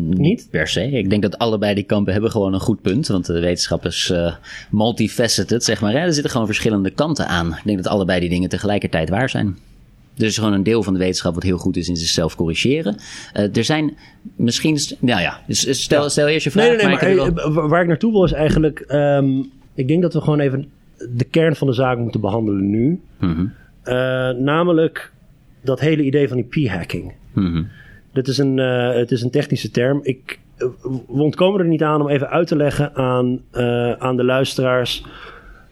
[0.10, 0.90] niet per se.
[0.90, 3.08] Ik denk dat allebei die kampen hebben gewoon een goed punt.
[3.08, 4.36] Want de wetenschap is uh,
[4.72, 5.94] multifaceted, zeg maar.
[5.94, 7.48] Er zitten gewoon verschillende kanten aan.
[7.48, 9.58] Ik denk dat allebei die dingen tegelijkertijd waar zijn.
[10.18, 12.96] Er is gewoon een deel van de wetenschap wat heel goed is in zichzelf corrigeren.
[13.34, 13.98] Uh, er zijn
[14.36, 14.80] misschien.
[15.00, 16.68] Nou ja, stel, stel eerst je vraag.
[16.68, 17.68] Nee, nee, nee, maar, maar wel...
[17.68, 18.86] waar ik naartoe wil is eigenlijk.
[18.88, 20.70] Um, ik denk dat we gewoon even
[21.10, 23.02] de kern van de zaak moeten behandelen nu.
[23.20, 23.54] Mm -hmm.
[23.86, 23.94] uh,
[24.30, 25.12] namelijk
[25.62, 27.14] dat hele idee van die p-hacking.
[27.34, 27.68] Mm -hmm.
[28.16, 30.00] Dit is een, uh, het is een technische term.
[30.04, 30.40] Ik,
[31.08, 33.42] we ontkomen er niet aan om even uit te leggen aan,
[34.00, 35.06] aan de luisteraars.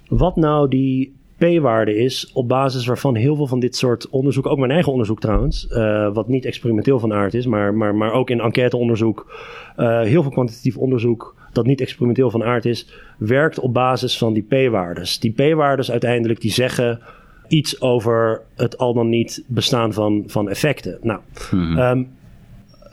[0.07, 4.57] Wat nou die p-waarde is op basis waarvan heel veel van dit soort onderzoek, ook
[4.57, 8.29] mijn eigen onderzoek trouwens, uh, wat niet experimenteel van aard is, maar, maar, maar ook
[8.29, 9.33] in enquêteonderzoek,
[9.77, 12.87] uh, heel veel kwantitatief onderzoek dat niet experimenteel van aard is,
[13.17, 15.19] werkt op basis van die p-waardes.
[15.19, 16.99] Die p-waardes uiteindelijk die zeggen
[17.47, 20.97] iets over het al dan niet bestaan van, van effecten.
[21.01, 21.19] Nou,
[21.49, 21.77] hmm.
[21.77, 22.07] um,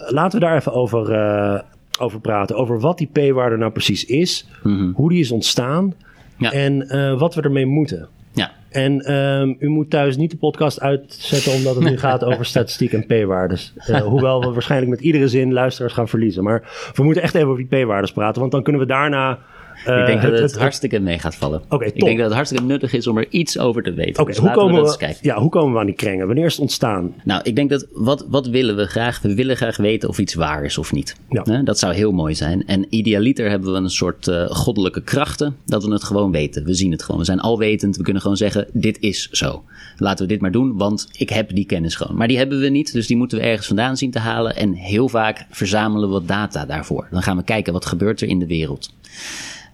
[0.06, 1.60] laten we daar even over, uh,
[1.98, 2.56] over praten.
[2.56, 4.92] Over wat die p-waarde nou precies is, hmm.
[4.94, 5.94] hoe die is ontstaan
[6.36, 6.52] ja.
[6.52, 6.88] en
[7.18, 8.08] wat we ermee moeten.
[8.32, 8.50] Ja.
[8.70, 12.92] En um, u moet thuis niet de podcast uitzetten omdat het nu gaat over statistiek
[12.92, 13.72] en p-waardes.
[13.88, 16.44] Uh, hoewel we waarschijnlijk met iedere zin luisteraars gaan verliezen.
[16.44, 19.38] Maar we moeten echt even over die p-waardes praten, want dan kunnen we daarna
[19.84, 21.62] ik denk dat het, het, hartstikke mee gaat vallen.
[21.68, 24.10] Okay, ik denk dat het hartstikke nuttig is om er iets over te weten.
[24.10, 26.26] Oké, okay, dus hoe, komen we, we ja, hoe komen we aan die krengen?
[26.26, 27.14] Wanneer is het ontstaan?
[27.24, 29.22] Nou, ik denk dat wat, wat willen we graag?
[29.22, 31.16] We willen graag weten of iets waar is of niet.
[31.28, 31.62] Ja.
[31.62, 32.66] dat zou heel mooi zijn.
[32.66, 36.64] En idealiter hebben we een soort uh, goddelijke krachten dat we het gewoon weten.
[36.64, 37.20] We zien het gewoon.
[37.20, 37.96] We zijn alwetend.
[37.96, 39.64] We kunnen gewoon zeggen: dit is zo.
[39.96, 42.16] Laten we dit maar doen, want ik heb die kennis gewoon.
[42.16, 44.56] Maar die hebben we niet, dus die moeten we ergens vandaan zien te halen.
[44.56, 47.08] En heel vaak verzamelen we wat data daarvoor.
[47.10, 48.92] Dan gaan we kijken wat gebeurt er in de wereld.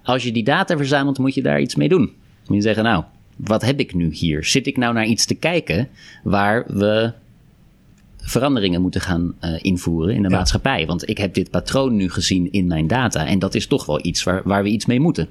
[0.06, 2.12] Als je die data verzamelt, moet je daar iets mee doen.
[2.46, 3.04] Moet je zeggen, nou,
[3.36, 4.44] wat heb ik nu hier?
[4.44, 5.88] Zit ik nou naar iets te kijken
[6.22, 7.12] waar we
[8.16, 10.36] veranderingen moeten gaan uh, invoeren in de ja.
[10.36, 10.86] maatschappij?
[10.86, 14.06] Want ik heb dit patroon nu gezien in mijn data en dat is toch wel
[14.06, 15.28] iets waar, waar we iets mee moeten.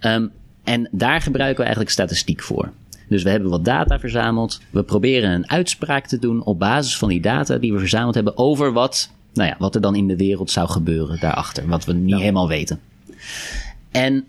[0.00, 0.30] Um,
[0.64, 2.72] en daar gebruiken we eigenlijk statistiek voor.
[3.08, 4.60] Dus we hebben wat data verzameld.
[4.70, 8.38] We proberen een uitspraak te doen op basis van die data die we verzameld hebben
[8.38, 11.68] over wat, nou ja, wat er dan in de wereld zou gebeuren daarachter.
[11.68, 12.18] Wat we niet ja.
[12.18, 12.80] helemaal weten.
[13.90, 14.24] En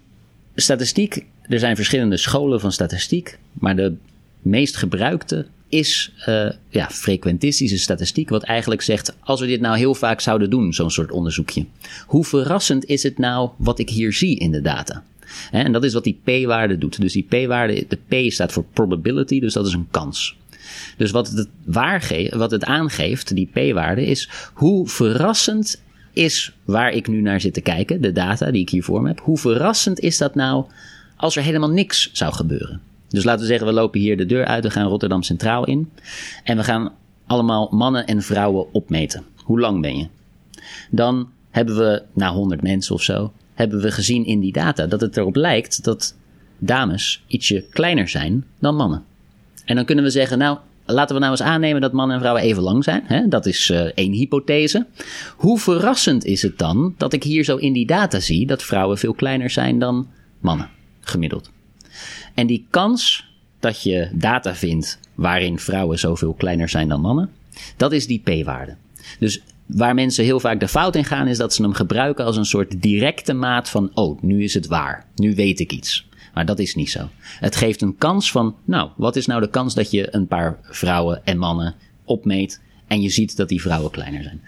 [0.56, 3.96] statistiek, er zijn verschillende scholen van statistiek, maar de
[4.42, 9.96] meest gebruikte is uh, ja, frequentistische statistiek, wat eigenlijk zegt: als we dit nou heel
[9.96, 11.66] vaak zouden doen, zo'n soort onderzoekje,
[12.06, 15.04] hoe verrassend is het nou wat ik hier zie in de data?
[15.52, 17.02] En dat is wat die p-waarde doet.
[17.02, 20.38] Dus die p-waarde, de p staat voor probability, dus dat is een kans.
[20.98, 21.48] Dus wat het,
[22.36, 25.82] wat het aangeeft, die p-waarde, is hoe verrassend
[26.14, 29.08] is waar ik nu naar zit te kijken, de data die ik hier voor me
[29.08, 29.20] heb.
[29.20, 30.66] Hoe verrassend is dat nou
[31.16, 32.82] als er helemaal niks zou gebeuren?
[33.10, 35.92] Dus laten we zeggen, we lopen hier de deur uit, we gaan Rotterdam Centraal in.
[36.44, 36.92] En we gaan
[37.28, 39.24] allemaal mannen en vrouwen opmeten.
[39.36, 40.08] Hoe lang ben je?
[40.92, 45.02] Dan hebben we, na 100 mensen of zo, hebben we gezien in die data dat
[45.02, 46.16] het erop lijkt dat
[46.58, 49.04] dames ietsje kleiner zijn dan mannen.
[49.66, 50.58] En dan kunnen we zeggen, nou,
[50.92, 53.02] laten we nou eens aannemen dat mannen en vrouwen even lang zijn.
[53.06, 53.28] Hè?
[53.28, 54.86] Dat is uh, één hypothese.
[55.36, 58.98] Hoe verrassend is het dan dat ik hier zo in die data zie dat vrouwen
[58.98, 60.08] veel kleiner zijn dan
[60.40, 60.70] mannen,
[61.00, 61.52] gemiddeld?
[62.34, 63.28] En die kans
[63.60, 67.30] dat je data vindt waarin vrouwen zoveel kleiner zijn dan mannen,
[67.78, 68.76] dat is die p-waarde.
[69.20, 72.38] Dus waar mensen heel vaak de fout in gaan, is dat ze hem gebruiken als
[72.38, 76.09] een soort directe maat van: oh, nu is het waar, nu weet ik iets.
[76.34, 77.10] Maar dat is niet zo.
[77.20, 80.58] Het geeft een kans van, nou, wat is nou de kans dat je een paar
[80.64, 84.42] vrouwen en mannen opmeet en je ziet dat die vrouwen kleiner zijn.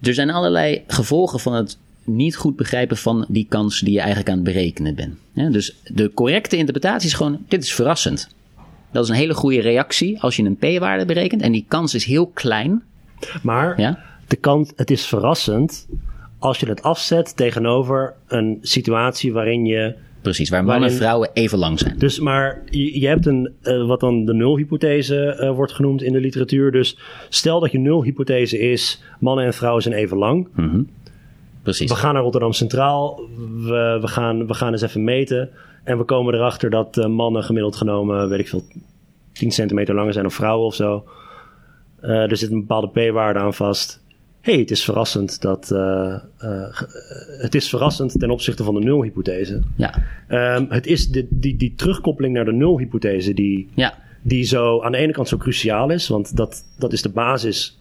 [0.00, 4.28] Er zijn allerlei gevolgen van het niet goed begrijpen van die kans die je eigenlijk
[4.28, 5.14] aan het berekenen bent.
[5.32, 8.28] Ja, dus de correcte interpretatie is gewoon, dit is verrassend.
[8.92, 12.04] Dat is een hele goede reactie als je een p-waarde berekent en die kans is
[12.04, 12.82] heel klein.
[13.42, 13.98] Maar ja?
[14.26, 15.86] de kans, het is verrassend
[16.46, 20.48] als je het afzet tegenover een situatie waarin je precies.
[20.48, 21.98] Waar mannen en vrouwen even lang zijn.
[21.98, 26.12] Dus, maar je, je hebt een, uh, wat dan de nulhypothese uh, wordt genoemd in
[26.12, 26.72] de literatuur.
[26.72, 30.48] Dus stel dat je nulhypothese is, mannen en vrouwen zijn even lang.
[30.54, 30.88] Mm -hmm.
[31.62, 31.90] Precies.
[31.90, 33.20] We gaan naar Rotterdam Centraal,
[33.56, 35.50] we, we, gaan, we gaan eens even meten.
[35.84, 38.64] En we komen erachter dat uh, mannen gemiddeld genomen, weet ik veel,
[39.32, 41.04] 10 centimeter langer zijn dan vrouwen of zo.
[42.00, 44.04] er zit een bepaalde p-waarde aan vast
[44.46, 45.78] hey, het is verrassend dat uh,
[46.44, 46.80] uh,
[47.40, 49.62] het is verrassend ten opzichte van de nulhypothese.
[49.76, 49.94] Ja.
[50.56, 53.98] Um, het is de, die, die terugkoppeling naar de nulhypothese die, ja.
[54.22, 57.80] die zo aan de ene kant zo cruciaal is, want dat, dat is de basis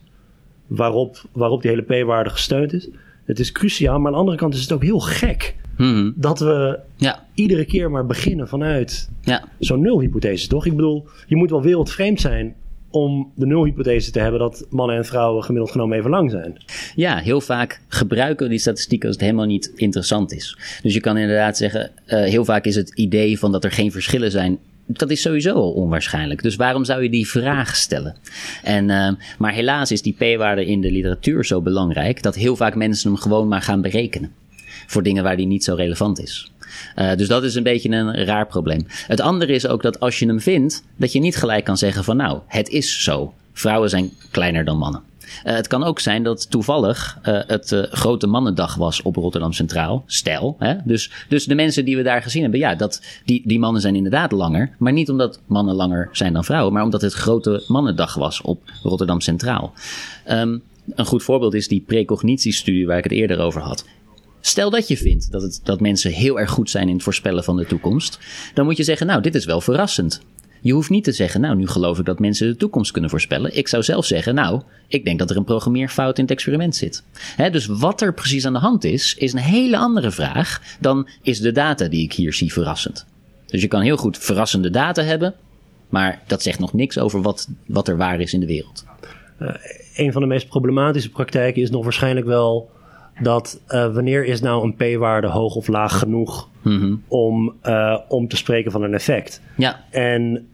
[0.67, 2.89] waarop, waarop die hele p-waarde gesteund is.
[3.25, 5.55] Het is cruciaal, maar aan de andere kant is het ook heel gek.
[5.77, 6.13] Mm-hmm.
[6.15, 7.25] Dat we ja.
[7.33, 9.43] iedere keer maar beginnen vanuit ja.
[9.59, 10.65] zo'n nulhypothese, toch?
[10.65, 12.55] Ik bedoel, je moet wel wereldvreemd zijn
[12.95, 16.57] om de nulhypothese te hebben dat mannen en vrouwen gemiddeld genomen even lang zijn.
[16.95, 20.57] Ja, heel vaak gebruiken we die statistiek als het helemaal niet interessant is.
[20.81, 23.91] Dus je kan inderdaad zeggen, uh, heel vaak is het idee van dat er geen
[23.91, 26.43] verschillen zijn dat is sowieso al onwaarschijnlijk.
[26.43, 28.15] Dus waarom zou je die vraag stellen?
[28.63, 32.75] En, uh, maar helaas is die p-waarde in de literatuur zo belangrijk dat heel vaak
[32.75, 34.31] mensen hem gewoon maar gaan berekenen.
[34.87, 36.51] Voor dingen waar die niet zo relevant is.
[36.95, 38.85] Uh, dus dat is een beetje een raar probleem.
[39.07, 42.03] Het andere is ook dat als je hem vindt, dat je niet gelijk kan zeggen
[42.03, 43.33] van nou, het is zo.
[43.53, 45.01] Vrouwen zijn kleiner dan mannen.
[45.45, 50.03] Uh, het kan ook zijn dat toevallig uh, het grote mannendag was op Rotterdam Centraal.
[50.05, 50.55] Stel.
[50.59, 50.75] Hè?
[50.83, 53.95] Dus, dus de mensen die we daar gezien hebben, ja, dat, die, die mannen zijn
[53.95, 54.75] inderdaad langer.
[54.77, 58.61] Maar niet omdat mannen langer zijn dan vrouwen, maar omdat het grote mannendag was op
[58.83, 59.73] Rotterdam Centraal.
[60.29, 63.85] Um, een goed voorbeeld is die precognitiestudie waar ik het eerder over had.
[64.45, 67.43] Stel dat je vindt dat, het, dat mensen heel erg goed zijn in het voorspellen
[67.43, 68.19] van de toekomst,
[68.53, 70.21] dan moet je zeggen, nou, dit is wel verrassend.
[70.61, 73.57] Je hoeft niet te zeggen, nou, nu geloof ik dat mensen de toekomst kunnen voorspellen.
[73.57, 77.03] Ik zou zelf zeggen, nou, ik denk dat er een programmeerfout in het experiment zit.
[77.51, 81.39] Dus wat er precies aan de hand is, is een hele andere vraag dan is
[81.39, 83.05] de data die ik hier zie verrassend.
[83.45, 85.33] Dus je kan heel goed verrassende data hebben,
[85.89, 88.85] maar dat zegt nog niks over wat, wat er waar is in de wereld.
[89.41, 89.49] Uh,
[89.95, 92.73] een van de meest problematische praktijken is nog waarschijnlijk wel
[93.19, 97.03] dat uh, wanneer is nou een p-waarde hoog of laag genoeg mm-hmm.
[97.07, 99.41] om, uh, om te spreken van een effect.
[99.57, 99.83] Ja.
[99.89, 100.47] En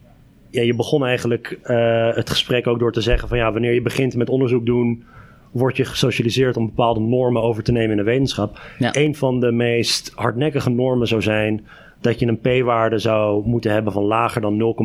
[0.50, 3.82] ja, je begon eigenlijk uh, het gesprek ook door te zeggen van ja, wanneer je
[3.82, 5.04] begint met onderzoek doen,
[5.52, 8.60] word je gesocialiseerd om bepaalde normen over te nemen in de wetenschap.
[8.80, 8.90] Ja.
[8.96, 11.66] Een van de meest hardnekkige normen zou zijn
[12.02, 14.76] dat je een p-waarde zou moeten hebben van lager dan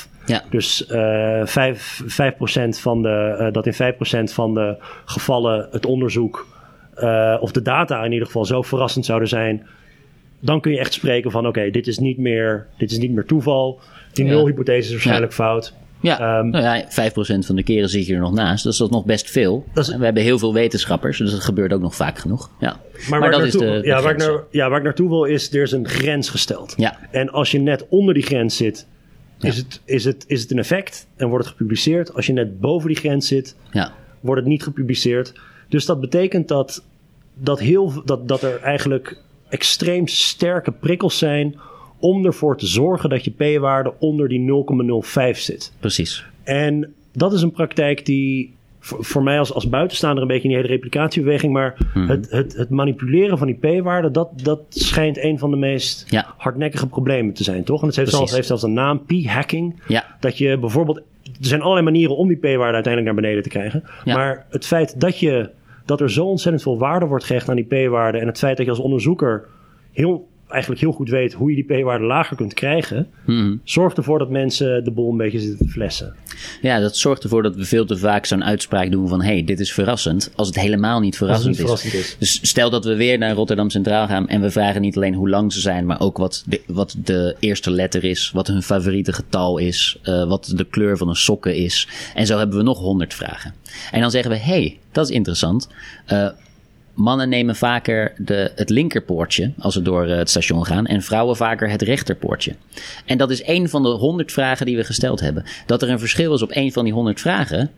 [0.00, 0.10] 0,05.
[0.26, 0.42] Ja.
[0.50, 2.06] Dus uh, 5, 5%
[2.68, 3.94] van de, uh, dat in
[4.30, 6.46] 5% van de gevallen het onderzoek
[6.98, 9.66] uh, of de data in ieder geval zo verrassend zouden zijn,
[10.40, 13.12] dan kun je echt spreken van oké, okay, dit is niet meer, dit is niet
[13.12, 13.80] meer toeval.
[14.12, 15.74] Die nulhypothese is waarschijnlijk fout.
[16.00, 18.64] Ja, Ehm, nou ja, 5% van de keren zit je er nog naast.
[18.64, 19.64] Dus dat is nog best veel.
[19.74, 22.50] Dat is- En we hebben heel veel wetenschappers, dus dat gebeurt ook nog vaak genoeg.
[22.60, 22.80] Ja.
[23.10, 24.84] Maar, waar, dat ik is naartoe, de, de ja, waar, ik naar, ja, waar ik
[24.84, 26.74] naartoe wil is, er is een grens gesteld.
[26.76, 26.98] Ja.
[27.10, 28.86] En als je net onder die grens zit,
[29.40, 29.62] is, Ja.
[29.62, 32.14] het, is, het, is het een effect en wordt het gepubliceerd.
[32.14, 33.92] Als je net boven die grens zit, Ja.
[34.20, 35.32] wordt het niet gepubliceerd.
[35.72, 36.84] Dus dat betekent dat,
[37.34, 39.16] dat, heel, dat, dat er eigenlijk
[39.48, 41.58] extreem sterke prikkels zijn
[41.98, 44.64] om ervoor te zorgen dat je p-waarde onder die
[45.34, 45.72] 0,05 zit.
[45.80, 46.24] Precies.
[46.42, 50.48] En dat is een praktijk die voor, voor mij als, als buitenstaander een beetje in
[50.48, 52.08] die hele replicatiebeweging, maar Mhm.
[52.08, 56.34] het, het, het manipuleren van die p-waarde, dat, dat schijnt een van de meest Ja.
[56.36, 57.80] hardnekkige problemen te zijn, toch?
[57.80, 59.82] En het heeft zelfs, heeft zelfs een naam, p-hacking.
[59.88, 60.04] Ja.
[60.20, 61.02] Dat je bijvoorbeeld, er
[61.40, 63.82] zijn allerlei manieren om die p-waarde uiteindelijk naar beneden te krijgen.
[64.04, 64.14] Ja.
[64.16, 65.50] Maar het feit dat, je,
[65.84, 68.64] dat er zo ontzettend veel waarde wordt gehecht aan die p-waarde en het feit dat
[68.66, 69.48] je als onderzoeker
[69.92, 73.56] heel, eigenlijk heel goed weet hoe je die p-waarde lager kunt krijgen, Mhm.
[73.64, 76.14] zorgt ervoor dat mensen de boel een beetje zitten te flessen.
[76.62, 79.22] Ja, dat zorgt ervoor dat we veel te vaak zo'n uitspraak doen van...
[79.22, 82.16] hé, hey, dit is verrassend, als het helemaal niet verrassend, niet verrassend is.
[82.18, 84.28] Dus stel dat we weer naar Rotterdam Centraal gaan...
[84.28, 85.86] en we vragen niet alleen hoe lang ze zijn...
[85.86, 88.30] maar ook wat de, wat de eerste letter is...
[88.34, 89.98] wat hun favoriete getal is...
[90.02, 91.88] eh, wat de kleur van hun sokken is.
[92.14, 93.54] En zo hebben we nog honderd vragen.
[93.90, 95.68] En dan zeggen we, hé, hey, dat is interessant...
[96.06, 96.28] Eh,
[96.94, 101.36] Mannen nemen vaker de, het linkerpoortje als ze door eh, het station gaan en vrouwen
[101.36, 102.54] vaker het rechterpoortje.
[103.06, 105.44] En dat is een van de honderd vragen die we gesteld hebben.
[105.66, 107.70] Dat er een verschil is op een van die honderd vragen,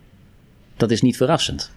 [0.77, 1.71] dat is niet verrassend.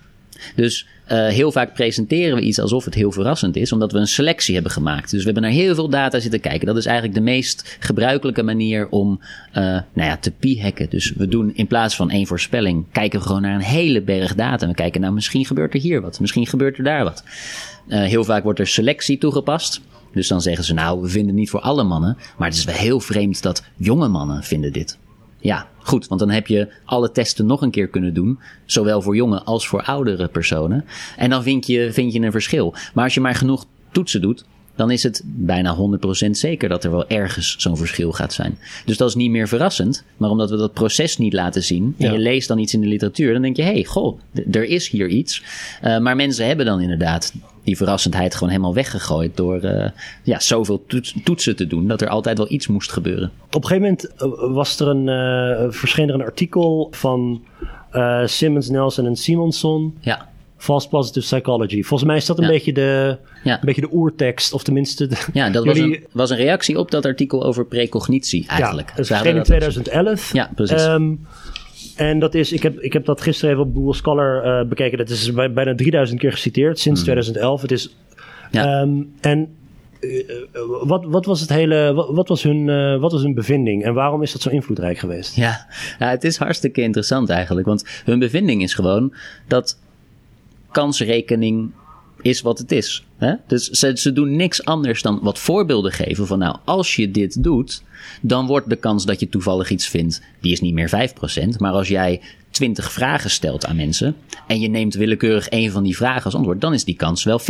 [0.54, 4.06] Dus uh, heel vaak presenteren we iets alsof het heel verrassend is, omdat we een
[4.06, 5.10] selectie hebben gemaakt.
[5.10, 6.66] Dus we hebben naar heel veel data zitten kijken.
[6.66, 10.90] Dat is eigenlijk de meest gebruikelijke manier om uh, nou ja, te p-hacken.
[10.90, 14.34] Dus we doen in plaats van één voorspelling, kijken we gewoon naar een hele berg
[14.34, 14.66] data.
[14.66, 17.24] We kijken, nou misschien gebeurt er hier wat, misschien gebeurt er daar wat.
[17.88, 19.80] Uh, heel vaak wordt er selectie toegepast.
[20.12, 22.16] Dus dan zeggen ze, nou, we vinden niet voor alle mannen.
[22.36, 24.98] Maar het is wel heel vreemd dat jonge mannen vinden dit.
[25.40, 28.38] Ja, goed, want dan heb je alle testen nog een keer kunnen doen.
[28.64, 30.84] Zowel voor jonge als voor oudere personen.
[31.16, 32.74] En dan vind je, vind je een verschil.
[32.94, 34.44] Maar als je maar genoeg toetsen doet,
[34.78, 35.76] dan is het bijna
[36.26, 38.58] 100% zeker dat er wel ergens zo'n verschil gaat zijn.
[38.84, 42.06] Dus dat is niet meer verrassend, maar omdat we dat proces niet laten zien en
[42.06, 42.12] Ja.
[42.12, 44.18] je leest dan iets in de literatuur, dan denk je, hé, hey, goh,
[44.52, 45.42] er is hier iets.
[45.82, 47.32] Eh, maar mensen hebben dan inderdaad
[47.64, 49.90] die verrassendheid gewoon helemaal weggegooid door eh,
[50.22, 53.30] ja, zoveel toets- toetsen te doen, dat er altijd wel iets moest gebeuren.
[53.50, 57.42] Op een gegeven moment eh, was er een, eh, verscheen er een artikel van
[58.24, 59.96] Simmons, Nelson en Simonson.
[60.00, 61.82] Ja, False Positive Psychology.
[61.82, 62.50] Volgens mij is dat een, Ja.
[62.50, 63.52] beetje, de, Ja.
[63.54, 65.06] een beetje de oertekst, of tenminste...
[65.06, 68.88] De, ja dat was een, was een reactie op dat artikel over precognitie eigenlijk.
[68.88, 70.32] Ja, verscheen in dat- 2011.
[70.32, 70.82] Ja, precies.
[70.84, 71.12] Ehm,
[71.96, 74.98] en dat is, ik heb, ik heb dat gisteren even op Google Scholar eh, bekeken.
[74.98, 77.62] Dat is bij, bijna 3000 keer geciteerd sinds 2011.
[77.62, 77.96] Het is,
[78.50, 78.60] Hmm.
[78.60, 78.80] Ja.
[78.80, 79.48] ehm, en
[80.00, 80.08] eh,
[80.82, 83.94] wat, wat was het hele, wat, wat was hun, eh, wat was hun bevinding en
[83.94, 85.36] waarom is dat zo invloedrijk geweest?
[85.36, 85.66] Ja,
[85.98, 87.66] ja, het is hartstikke interessant eigenlijk.
[87.66, 89.14] Want hun bevinding is gewoon
[89.48, 89.78] dat
[90.70, 91.70] kansrekening
[92.22, 93.04] is wat het is.
[93.16, 93.34] Hè?
[93.46, 97.42] Dus ze, ze doen niks anders dan wat voorbeelden geven van nou, als je dit
[97.42, 97.82] doet,
[98.20, 101.10] dan wordt de kans dat je toevallig iets vindt, die is niet meer
[101.54, 101.56] 5%.
[101.58, 104.16] Maar als jij 20 vragen stelt aan mensen
[104.46, 107.40] en je neemt willekeurig één van die vragen als antwoord, dan is die kans wel
[107.40, 107.44] 40%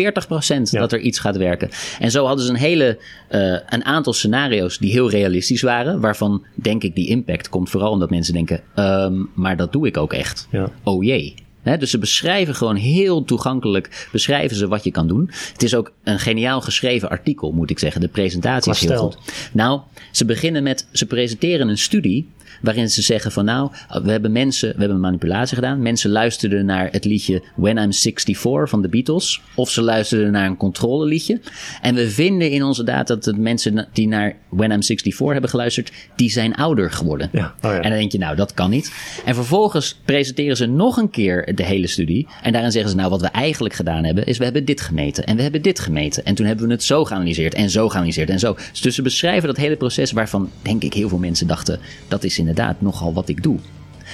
[0.71, 1.71] dat er iets gaat werken.
[1.99, 2.99] En zo hadden ze een hele,
[3.29, 7.91] eh, een aantal scenario's die heel realistisch waren, waarvan denk ik die impact komt vooral
[7.91, 10.49] omdat mensen denken, ehm, maar dat doe ik ook echt.
[10.51, 10.71] Ja.
[10.83, 11.35] Oh jee.
[11.77, 15.31] Dus ze beschrijven gewoon heel toegankelijk beschrijven ze wat je kan doen.
[15.53, 18.01] Het is ook een geniaal geschreven artikel, moet ik zeggen.
[18.01, 19.19] De presentatie is heel goed.
[19.53, 19.81] Nou,
[20.13, 22.29] ze beginnen met, ze presenteren een studie
[22.61, 23.71] waarin ze zeggen van nou,
[24.03, 25.83] we hebben mensen, we hebben manipulatie gedaan.
[25.83, 29.41] Mensen luisterden naar het liedje When I'm 64 van de Beatles.
[29.55, 31.41] Of ze luisterden naar een controleliedje.
[31.83, 35.51] En we vinden in onze data dat de mensen die naar When I'm 64 hebben
[35.51, 37.29] geluisterd, die zijn ouder geworden.
[37.33, 37.77] Ja, oh ja.
[37.77, 38.93] En dan denk je, nou, dat kan niet.
[39.25, 42.27] En vervolgens presenteren ze nog een keer de hele studie.
[42.43, 45.25] En daarin zeggen ze, nou, wat we eigenlijk gedaan hebben, is we hebben dit gemeten.
[45.25, 46.25] En we hebben dit gemeten.
[46.25, 48.57] En toen hebben we het zo geanalyseerd en zo geanalyseerd en zo.
[48.83, 52.39] Dus ze beschrijven dat hele proces waarvan, denk ik, heel veel mensen dachten, dat is
[52.49, 53.59] inderdaad nogal wat ik doe.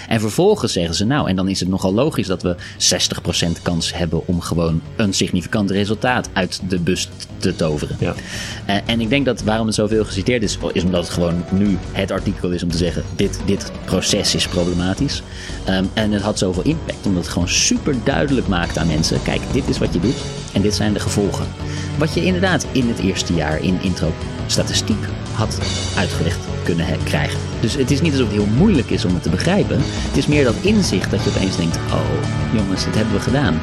[0.08, 2.56] En vervolgens zeggen ze, nou, en dan is het nogal logisch dat we
[3.58, 7.08] 60% kans hebben om gewoon een significant resultaat uit de bus
[7.38, 7.96] te toveren.
[8.00, 8.14] Ja.
[8.66, 11.78] Eh, en ik denk dat waarom het zoveel geciteerd is, is omdat het gewoon nu
[11.92, 15.22] het artikel is om te zeggen: dit, dit proces is problematisch.
[15.64, 19.40] Ehm, en het had zoveel impact, omdat het gewoon super duidelijk maakt aan mensen: kijk,
[19.52, 21.46] dit is wat je doet en dit zijn de gevolgen.
[21.98, 24.12] Wat je inderdaad in het eerste jaar in intro
[24.46, 25.58] statistiek had
[25.96, 27.38] uitgelegd kunnen krijgen.
[27.60, 29.76] Dus het is niet alsof het heel moeilijk is om het te begrijpen.
[29.82, 33.60] Het is meer dat inzicht dat je opeens denkt: oh jongens, dit hebben we gedaan.